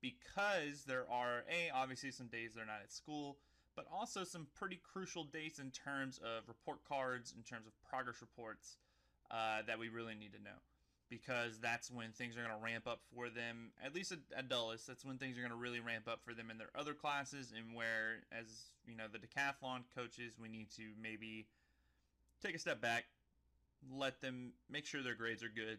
because 0.00 0.84
there 0.88 1.04
are 1.08 1.44
a 1.48 1.70
obviously 1.72 2.10
some 2.10 2.26
days 2.26 2.52
they're 2.56 2.66
not 2.66 2.80
at 2.82 2.90
school 2.90 3.36
but 3.76 3.86
also 3.92 4.24
some 4.24 4.46
pretty 4.54 4.80
crucial 4.92 5.24
dates 5.24 5.58
in 5.58 5.70
terms 5.70 6.18
of 6.18 6.48
report 6.48 6.80
cards, 6.88 7.32
in 7.36 7.42
terms 7.42 7.66
of 7.66 7.72
progress 7.88 8.20
reports 8.20 8.76
uh, 9.30 9.62
that 9.66 9.78
we 9.78 9.88
really 9.88 10.14
need 10.14 10.32
to 10.32 10.42
know. 10.42 10.58
Because 11.08 11.58
that's 11.58 11.90
when 11.90 12.12
things 12.12 12.36
are 12.36 12.42
going 12.44 12.56
to 12.56 12.64
ramp 12.64 12.86
up 12.86 13.00
for 13.12 13.28
them, 13.28 13.72
at 13.84 13.92
least 13.92 14.12
at, 14.12 14.20
at 14.36 14.48
Dulles. 14.48 14.84
That's 14.86 15.04
when 15.04 15.18
things 15.18 15.36
are 15.36 15.40
going 15.40 15.50
to 15.50 15.56
really 15.56 15.80
ramp 15.80 16.06
up 16.06 16.20
for 16.24 16.34
them 16.34 16.50
in 16.52 16.58
their 16.58 16.70
other 16.78 16.94
classes, 16.94 17.52
and 17.56 17.74
where, 17.74 18.22
as 18.30 18.46
you 18.86 18.96
know, 18.96 19.06
the 19.10 19.18
decathlon 19.18 19.82
coaches, 19.96 20.34
we 20.40 20.48
need 20.48 20.70
to 20.76 20.82
maybe 21.02 21.46
take 22.40 22.54
a 22.54 22.60
step 22.60 22.80
back, 22.80 23.06
let 23.92 24.20
them 24.20 24.52
make 24.70 24.86
sure 24.86 25.02
their 25.02 25.16
grades 25.16 25.42
are 25.42 25.48
good, 25.52 25.78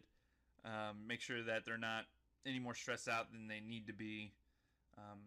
um, 0.66 1.06
make 1.06 1.22
sure 1.22 1.42
that 1.42 1.64
they're 1.64 1.78
not 1.78 2.04
any 2.44 2.58
more 2.58 2.74
stressed 2.74 3.08
out 3.08 3.32
than 3.32 3.48
they 3.48 3.60
need 3.66 3.86
to 3.86 3.94
be. 3.94 4.32
Um, 4.98 5.18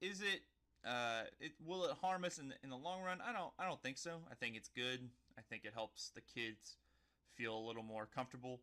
is 0.00 0.20
it 0.20 0.40
uh, 0.86 1.22
it 1.40 1.52
will 1.64 1.84
it 1.84 1.96
harm 2.00 2.24
us 2.24 2.38
in 2.38 2.48
the, 2.48 2.54
in 2.62 2.70
the 2.70 2.76
long 2.76 3.02
run? 3.02 3.18
I 3.26 3.32
don't 3.32 3.52
I 3.58 3.66
don't 3.66 3.80
think 3.82 3.98
so. 3.98 4.20
I 4.30 4.34
think 4.34 4.56
it's 4.56 4.68
good. 4.68 5.08
I 5.38 5.42
think 5.42 5.64
it 5.64 5.72
helps 5.74 6.10
the 6.10 6.20
kids 6.20 6.76
feel 7.36 7.56
a 7.56 7.64
little 7.66 7.82
more 7.82 8.08
comfortable. 8.12 8.60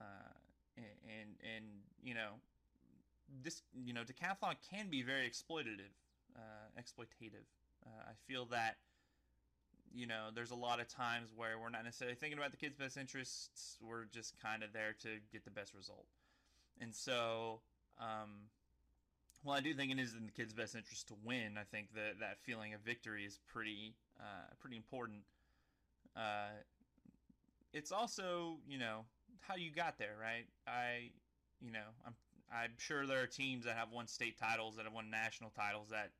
Uh, 0.00 0.38
and 0.76 1.30
and 1.56 1.64
you 2.02 2.14
know 2.14 2.40
this 3.42 3.62
you 3.84 3.92
know 3.92 4.02
decathlon 4.02 4.54
can 4.70 4.88
be 4.88 5.02
very 5.02 5.28
exploitative, 5.28 5.94
uh, 6.36 6.80
exploitative. 6.80 7.46
Uh, 7.84 8.10
I 8.10 8.12
feel 8.26 8.46
that 8.46 8.76
you 9.92 10.06
know 10.06 10.28
there's 10.34 10.50
a 10.50 10.56
lot 10.56 10.80
of 10.80 10.88
times 10.88 11.30
where 11.34 11.58
we're 11.58 11.70
not 11.70 11.84
necessarily 11.84 12.16
thinking 12.16 12.38
about 12.38 12.52
the 12.52 12.56
kids' 12.56 12.76
best 12.76 12.96
interests. 12.96 13.78
We're 13.82 14.04
just 14.04 14.40
kind 14.40 14.62
of 14.62 14.72
there 14.72 14.94
to 15.02 15.08
get 15.32 15.44
the 15.44 15.50
best 15.50 15.74
result. 15.74 16.06
And 16.80 16.94
so 16.94 17.60
um, 17.98 18.48
well, 19.44 19.56
I 19.56 19.60
do 19.60 19.72
think 19.74 19.92
it 19.92 19.98
is 19.98 20.14
in 20.14 20.26
the 20.26 20.32
kids' 20.32 20.52
best 20.52 20.74
interest 20.74 21.08
to 21.08 21.14
win. 21.24 21.56
I 21.58 21.64
think 21.64 21.94
that 21.94 22.20
that 22.20 22.38
feeling 22.42 22.74
of 22.74 22.80
victory 22.80 23.24
is 23.24 23.38
pretty 23.46 23.94
uh, 24.18 24.54
pretty 24.60 24.76
important. 24.76 25.20
Uh, 26.16 26.50
it's 27.72 27.92
also 27.92 28.56
you 28.68 28.78
know 28.78 29.04
how 29.40 29.56
you 29.56 29.70
got 29.70 29.98
there, 29.98 30.16
right? 30.20 30.46
I 30.66 31.10
you 31.60 31.70
know 31.70 31.86
I'm 32.06 32.14
I'm 32.52 32.72
sure 32.78 33.06
there 33.06 33.22
are 33.22 33.26
teams 33.26 33.64
that 33.64 33.76
have 33.76 33.92
won 33.92 34.06
state 34.06 34.38
titles 34.38 34.76
that 34.76 34.84
have 34.84 34.94
won 34.94 35.10
national 35.10 35.50
titles 35.50 35.88
that 35.90 36.10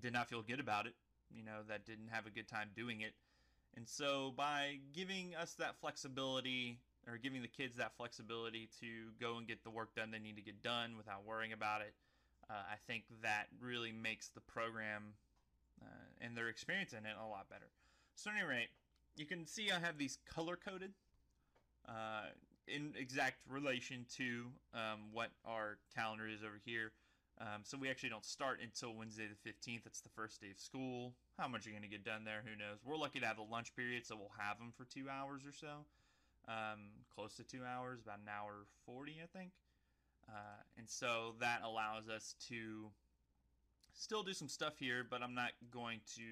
did 0.00 0.12
not 0.12 0.28
feel 0.28 0.42
good 0.42 0.60
about 0.60 0.86
it. 0.86 0.94
You 1.30 1.44
know 1.44 1.60
that 1.68 1.86
didn't 1.86 2.08
have 2.08 2.26
a 2.26 2.30
good 2.30 2.48
time 2.48 2.70
doing 2.74 3.00
it. 3.00 3.12
And 3.76 3.88
so 3.88 4.32
by 4.36 4.78
giving 4.92 5.34
us 5.34 5.54
that 5.54 5.76
flexibility 5.80 6.78
or 7.08 7.18
giving 7.18 7.42
the 7.42 7.48
kids 7.48 7.76
that 7.76 7.96
flexibility 7.96 8.68
to 8.80 9.10
go 9.20 9.36
and 9.36 9.46
get 9.46 9.62
the 9.62 9.70
work 9.70 9.94
done 9.94 10.10
they 10.10 10.18
need 10.18 10.36
to 10.36 10.42
get 10.42 10.62
done 10.62 10.96
without 10.96 11.24
worrying 11.24 11.52
about 11.52 11.80
it 11.82 11.92
uh, 12.50 12.54
I 12.72 12.76
think 12.86 13.04
that 13.22 13.46
really 13.60 13.92
makes 13.92 14.28
the 14.28 14.40
program 14.40 15.14
uh, 15.82 15.86
and 16.20 16.36
their 16.36 16.48
experience 16.48 16.92
in 16.92 17.06
it 17.06 17.14
a 17.20 17.26
lot 17.26 17.48
better. 17.48 17.70
So, 18.16 18.30
at 18.30 18.36
any 18.36 18.46
rate, 18.46 18.68
you 19.16 19.26
can 19.26 19.46
see 19.46 19.70
I 19.70 19.78
have 19.78 19.98
these 19.98 20.18
color 20.26 20.56
coded 20.56 20.92
uh, 21.88 22.30
in 22.66 22.94
exact 22.98 23.36
relation 23.48 24.06
to 24.16 24.46
um, 24.72 25.12
what 25.12 25.30
our 25.44 25.78
calendar 25.94 26.26
is 26.26 26.42
over 26.42 26.60
here. 26.64 26.92
Um, 27.40 27.62
so 27.64 27.76
we 27.76 27.90
actually 27.90 28.10
don't 28.10 28.24
start 28.24 28.60
until 28.62 28.94
Wednesday 28.94 29.26
the 29.26 29.50
15th. 29.50 29.86
It's 29.86 30.00
the 30.00 30.08
first 30.08 30.40
day 30.40 30.50
of 30.50 30.58
school. 30.58 31.14
How 31.36 31.48
much 31.48 31.66
are 31.66 31.70
you 31.70 31.74
going 31.74 31.88
to 31.88 31.90
get 31.90 32.04
done 32.04 32.24
there? 32.24 32.42
Who 32.44 32.56
knows? 32.56 32.78
We're 32.84 32.96
lucky 32.96 33.18
to 33.20 33.26
have 33.26 33.36
the 33.36 33.42
lunch 33.50 33.74
period, 33.74 34.06
so 34.06 34.14
we'll 34.16 34.38
have 34.38 34.58
them 34.58 34.72
for 34.76 34.84
two 34.84 35.10
hours 35.10 35.42
or 35.44 35.52
so. 35.52 35.84
Um, 36.46 36.94
close 37.14 37.34
to 37.36 37.42
two 37.42 37.62
hours, 37.64 38.00
about 38.02 38.18
an 38.18 38.30
hour 38.30 38.66
40, 38.86 39.18
I 39.22 39.26
think. 39.36 39.50
Uh, 40.28 40.62
and 40.78 40.88
so 40.88 41.34
that 41.40 41.60
allows 41.64 42.08
us 42.08 42.34
to 42.48 42.90
still 43.94 44.22
do 44.22 44.32
some 44.32 44.48
stuff 44.48 44.74
here, 44.78 45.06
but 45.08 45.22
I'm 45.22 45.34
not 45.34 45.52
going 45.70 46.00
to 46.16 46.22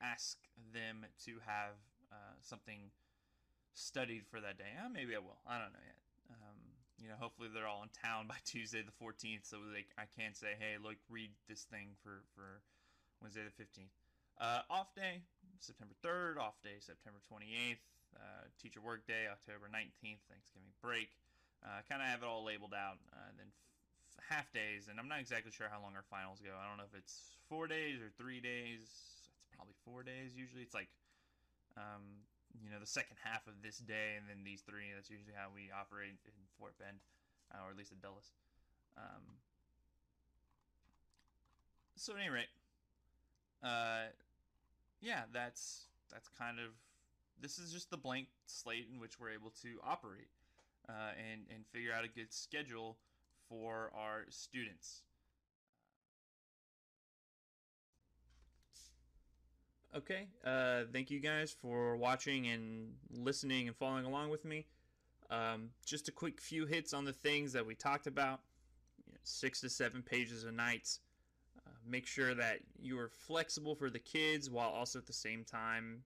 ask 0.00 0.38
them 0.72 1.04
to 1.26 1.32
have 1.46 1.76
uh, 2.10 2.36
something 2.40 2.90
studied 3.74 4.24
for 4.30 4.40
that 4.40 4.58
day. 4.58 4.72
Uh, 4.78 4.88
maybe 4.88 5.14
I 5.14 5.18
will. 5.18 5.38
I 5.46 5.58
don't 5.58 5.72
know 5.72 5.84
yet. 5.84 6.00
Um, 6.30 6.58
you 6.98 7.08
know, 7.08 7.18
hopefully 7.18 7.48
they're 7.52 7.66
all 7.66 7.82
in 7.82 7.92
town 7.92 8.26
by 8.30 8.38
Tuesday 8.44 8.82
the 8.82 8.94
14th, 9.04 9.44
so 9.44 9.58
they 9.72 9.84
I 9.98 10.06
can 10.16 10.34
say, 10.34 10.56
hey, 10.58 10.80
look, 10.80 10.96
read 11.10 11.30
this 11.48 11.66
thing 11.68 11.98
for 12.02 12.24
for 12.34 12.62
Wednesday 13.20 13.42
the 13.44 13.54
15th. 13.54 13.92
Uh, 14.40 14.66
off 14.70 14.94
day 14.94 15.22
September 15.60 15.94
3rd, 16.02 16.38
off 16.42 16.58
day 16.62 16.80
September 16.80 17.20
28th, 17.30 17.78
uh, 18.16 18.50
teacher 18.60 18.80
work 18.80 19.06
day 19.06 19.30
October 19.30 19.70
19th, 19.70 20.22
Thanksgiving 20.26 20.74
break. 20.82 21.10
Uh, 21.64 21.80
kind 21.88 22.04
of 22.04 22.08
have 22.08 22.22
it 22.22 22.28
all 22.28 22.44
labeled 22.44 22.76
out. 22.76 23.00
Uh, 23.08 23.32
then 23.40 23.48
f- 23.48 24.20
half 24.28 24.52
days, 24.52 24.88
and 24.92 25.00
I'm 25.00 25.08
not 25.08 25.20
exactly 25.20 25.50
sure 25.50 25.66
how 25.72 25.80
long 25.80 25.96
our 25.96 26.04
finals 26.12 26.44
go. 26.44 26.52
I 26.52 26.68
don't 26.68 26.76
know 26.76 26.84
if 26.84 26.96
it's 26.96 27.40
four 27.48 27.66
days 27.66 28.04
or 28.04 28.12
three 28.20 28.40
days. 28.40 28.84
It's 28.84 29.32
probably 29.56 29.74
four 29.84 30.04
days 30.04 30.36
usually. 30.36 30.60
It's 30.60 30.76
like 30.76 30.92
um, 31.80 32.24
you 32.62 32.70
know 32.70 32.78
the 32.78 32.86
second 32.86 33.16
half 33.22 33.46
of 33.46 33.54
this 33.62 33.78
day 33.78 34.14
and 34.18 34.28
then 34.28 34.44
these 34.44 34.62
three 34.62 34.94
that's 34.94 35.10
usually 35.10 35.34
how 35.34 35.48
we 35.50 35.70
operate 35.74 36.14
in 36.26 36.32
fort 36.58 36.76
bend 36.78 36.98
uh, 37.50 37.64
or 37.66 37.70
at 37.70 37.76
least 37.76 37.90
at 37.90 38.00
dulles 38.00 38.30
um, 38.96 39.40
so 41.96 42.14
at 42.14 42.20
any 42.20 42.30
rate 42.30 42.52
uh, 43.62 44.10
yeah 45.00 45.26
that's 45.32 45.86
that's 46.12 46.28
kind 46.38 46.58
of 46.58 46.70
this 47.40 47.58
is 47.58 47.72
just 47.72 47.90
the 47.90 47.96
blank 47.96 48.28
slate 48.46 48.86
in 48.92 49.00
which 49.00 49.18
we're 49.18 49.30
able 49.30 49.50
to 49.62 49.80
operate 49.82 50.30
uh, 50.88 51.12
and 51.18 51.42
and 51.54 51.66
figure 51.72 51.92
out 51.92 52.04
a 52.04 52.08
good 52.08 52.32
schedule 52.32 52.98
for 53.48 53.90
our 53.94 54.24
students 54.30 55.02
Okay. 59.96 60.26
Uh, 60.44 60.82
thank 60.92 61.10
you 61.10 61.20
guys 61.20 61.54
for 61.62 61.96
watching 61.96 62.48
and 62.48 62.94
listening 63.12 63.68
and 63.68 63.76
following 63.76 64.04
along 64.04 64.30
with 64.30 64.44
me. 64.44 64.66
Um, 65.30 65.70
just 65.86 66.08
a 66.08 66.12
quick 66.12 66.40
few 66.40 66.66
hits 66.66 66.92
on 66.92 67.04
the 67.04 67.12
things 67.12 67.52
that 67.52 67.64
we 67.64 67.74
talked 67.76 68.06
about. 68.08 68.40
You 69.06 69.12
know, 69.12 69.18
six 69.22 69.60
to 69.60 69.70
seven 69.70 70.02
pages 70.02 70.44
a 70.44 70.50
night. 70.50 70.98
Uh, 71.64 71.70
make 71.88 72.06
sure 72.06 72.34
that 72.34 72.58
you 72.80 72.98
are 72.98 73.08
flexible 73.08 73.76
for 73.76 73.88
the 73.88 74.00
kids 74.00 74.50
while 74.50 74.70
also 74.70 74.98
at 74.98 75.06
the 75.06 75.12
same 75.12 75.44
time 75.44 76.02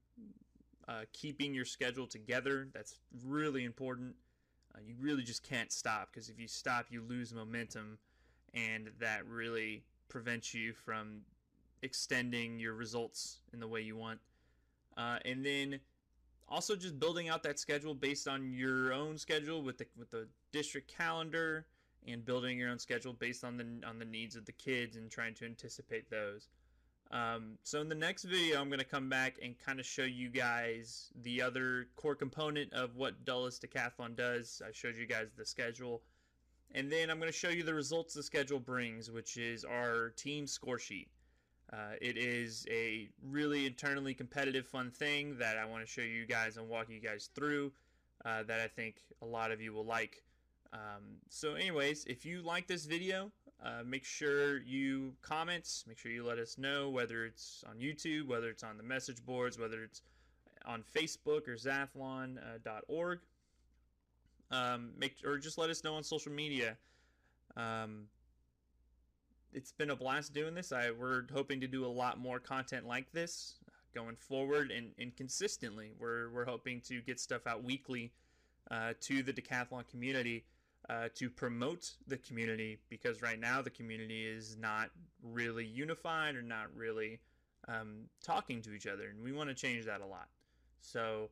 uh, 0.86 1.02
keeping 1.12 1.54
your 1.54 1.64
schedule 1.64 2.06
together. 2.06 2.68
That's 2.74 2.98
really 3.24 3.64
important. 3.64 4.16
Uh, 4.74 4.78
you 4.86 4.94
really 5.00 5.22
just 5.22 5.42
can't 5.42 5.72
stop 5.72 6.08
because 6.12 6.28
if 6.28 6.38
you 6.38 6.48
stop, 6.48 6.86
you 6.90 7.02
lose 7.02 7.32
momentum, 7.32 7.98
and 8.54 8.90
that 9.00 9.26
really 9.26 9.82
prevents 10.08 10.54
you 10.54 10.72
from 10.72 11.20
extending 11.82 12.58
your 12.58 12.74
results 12.74 13.38
in 13.52 13.60
the 13.60 13.68
way 13.68 13.80
you 13.80 13.96
want. 13.96 14.18
Uh, 14.96 15.18
and 15.24 15.44
then 15.44 15.78
also 16.48 16.74
just 16.74 16.98
building 16.98 17.28
out 17.28 17.42
that 17.42 17.58
schedule 17.58 17.94
based 17.94 18.26
on 18.26 18.52
your 18.52 18.92
own 18.92 19.16
schedule 19.18 19.62
with 19.62 19.78
the 19.78 19.86
with 19.96 20.10
the 20.10 20.26
district 20.52 20.92
calendar 20.94 21.66
and 22.06 22.24
building 22.24 22.58
your 22.58 22.70
own 22.70 22.78
schedule 22.78 23.12
based 23.12 23.44
on 23.44 23.56
the 23.56 23.66
on 23.86 23.98
the 23.98 24.04
needs 24.04 24.36
of 24.36 24.44
the 24.44 24.52
kids 24.52 24.96
and 24.96 25.10
trying 25.10 25.34
to 25.34 25.44
anticipate 25.44 26.10
those. 26.10 26.48
Um, 27.10 27.56
so 27.62 27.80
in 27.80 27.88
the 27.88 27.94
next 27.94 28.24
video, 28.24 28.60
I'm 28.60 28.68
going 28.68 28.80
to 28.80 28.84
come 28.84 29.08
back 29.08 29.36
and 29.42 29.58
kind 29.58 29.80
of 29.80 29.86
show 29.86 30.02
you 30.02 30.28
guys 30.28 31.10
the 31.22 31.40
other 31.40 31.88
core 31.96 32.14
component 32.14 32.72
of 32.74 32.96
what 32.96 33.24
Dulles 33.24 33.58
Decathlon 33.58 34.14
does. 34.14 34.60
I 34.66 34.72
showed 34.72 34.96
you 34.96 35.06
guys 35.06 35.28
the 35.36 35.46
schedule. 35.46 36.02
And 36.72 36.92
then 36.92 37.08
I'm 37.08 37.18
going 37.18 37.32
to 37.32 37.38
show 37.38 37.48
you 37.48 37.62
the 37.62 37.72
results 37.72 38.12
the 38.12 38.22
schedule 38.22 38.60
brings, 38.60 39.10
which 39.10 39.38
is 39.38 39.64
our 39.64 40.10
team 40.10 40.46
score 40.46 40.78
sheet. 40.78 41.08
Uh, 41.72 41.96
it 42.00 42.16
is 42.16 42.66
a 42.70 43.08
really 43.22 43.66
internally 43.66 44.14
competitive, 44.14 44.66
fun 44.66 44.90
thing 44.90 45.36
that 45.38 45.56
I 45.56 45.64
want 45.64 45.84
to 45.84 45.90
show 45.90 46.02
you 46.02 46.26
guys 46.26 46.56
and 46.56 46.68
walk 46.68 46.88
you 46.88 47.00
guys 47.00 47.30
through 47.34 47.72
uh, 48.24 48.42
that 48.44 48.60
I 48.60 48.68
think 48.68 48.96
a 49.22 49.26
lot 49.26 49.50
of 49.50 49.60
you 49.60 49.72
will 49.72 49.84
like. 49.84 50.22
Um, 50.72 51.18
so, 51.30 51.54
anyways, 51.54 52.04
if 52.04 52.26
you 52.26 52.42
like 52.42 52.66
this 52.66 52.84
video, 52.84 53.30
uh, 53.64 53.82
make 53.84 54.04
sure 54.04 54.58
you 54.58 55.14
comment. 55.22 55.84
Make 55.86 55.98
sure 55.98 56.12
you 56.12 56.24
let 56.24 56.38
us 56.38 56.58
know 56.58 56.90
whether 56.90 57.24
it's 57.24 57.64
on 57.68 57.78
YouTube, 57.78 58.28
whether 58.28 58.48
it's 58.48 58.62
on 58.62 58.76
the 58.76 58.84
message 58.84 59.24
boards, 59.24 59.58
whether 59.58 59.82
it's 59.82 60.02
on 60.64 60.84
Facebook 60.96 61.48
or 61.48 61.56
Zathlon.org. 61.56 63.18
Um, 64.50 64.90
make 64.96 65.16
or 65.24 65.38
just 65.38 65.58
let 65.58 65.70
us 65.70 65.84
know 65.84 65.94
on 65.94 66.04
social 66.04 66.32
media. 66.32 66.76
Um, 67.56 68.04
it's 69.52 69.72
been 69.72 69.90
a 69.90 69.96
blast 69.96 70.32
doing 70.32 70.54
this. 70.54 70.72
I 70.72 70.90
we're 70.90 71.24
hoping 71.32 71.60
to 71.60 71.66
do 71.66 71.84
a 71.84 71.88
lot 71.88 72.18
more 72.18 72.38
content 72.38 72.86
like 72.86 73.12
this 73.12 73.54
going 73.94 74.16
forward 74.16 74.70
and, 74.70 74.92
and 74.98 75.14
consistently. 75.16 75.90
We're 75.98 76.30
we're 76.30 76.44
hoping 76.44 76.80
to 76.82 77.00
get 77.00 77.18
stuff 77.18 77.46
out 77.46 77.64
weekly 77.64 78.12
uh, 78.70 78.92
to 79.02 79.22
the 79.22 79.32
decathlon 79.32 79.88
community 79.88 80.44
uh, 80.88 81.08
to 81.14 81.28
promote 81.28 81.92
the 82.06 82.16
community 82.16 82.78
because 82.88 83.22
right 83.22 83.38
now 83.38 83.62
the 83.62 83.70
community 83.70 84.24
is 84.26 84.56
not 84.58 84.90
really 85.22 85.64
unified 85.64 86.36
or 86.36 86.42
not 86.42 86.66
really 86.74 87.20
um, 87.68 88.04
talking 88.22 88.62
to 88.62 88.72
each 88.72 88.86
other, 88.86 89.08
and 89.08 89.22
we 89.22 89.32
want 89.32 89.48
to 89.48 89.54
change 89.54 89.84
that 89.86 90.00
a 90.00 90.06
lot. 90.06 90.28
So. 90.80 91.30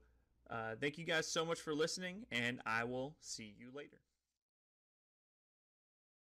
Uh, 0.48 0.76
thank 0.80 0.96
you 0.96 1.04
guys 1.04 1.26
so 1.26 1.44
much 1.44 1.60
for 1.60 1.74
listening, 1.74 2.24
and 2.30 2.60
I 2.64 2.84
will 2.84 3.16
see 3.20 3.52
you 3.58 3.70
later. 3.74 3.98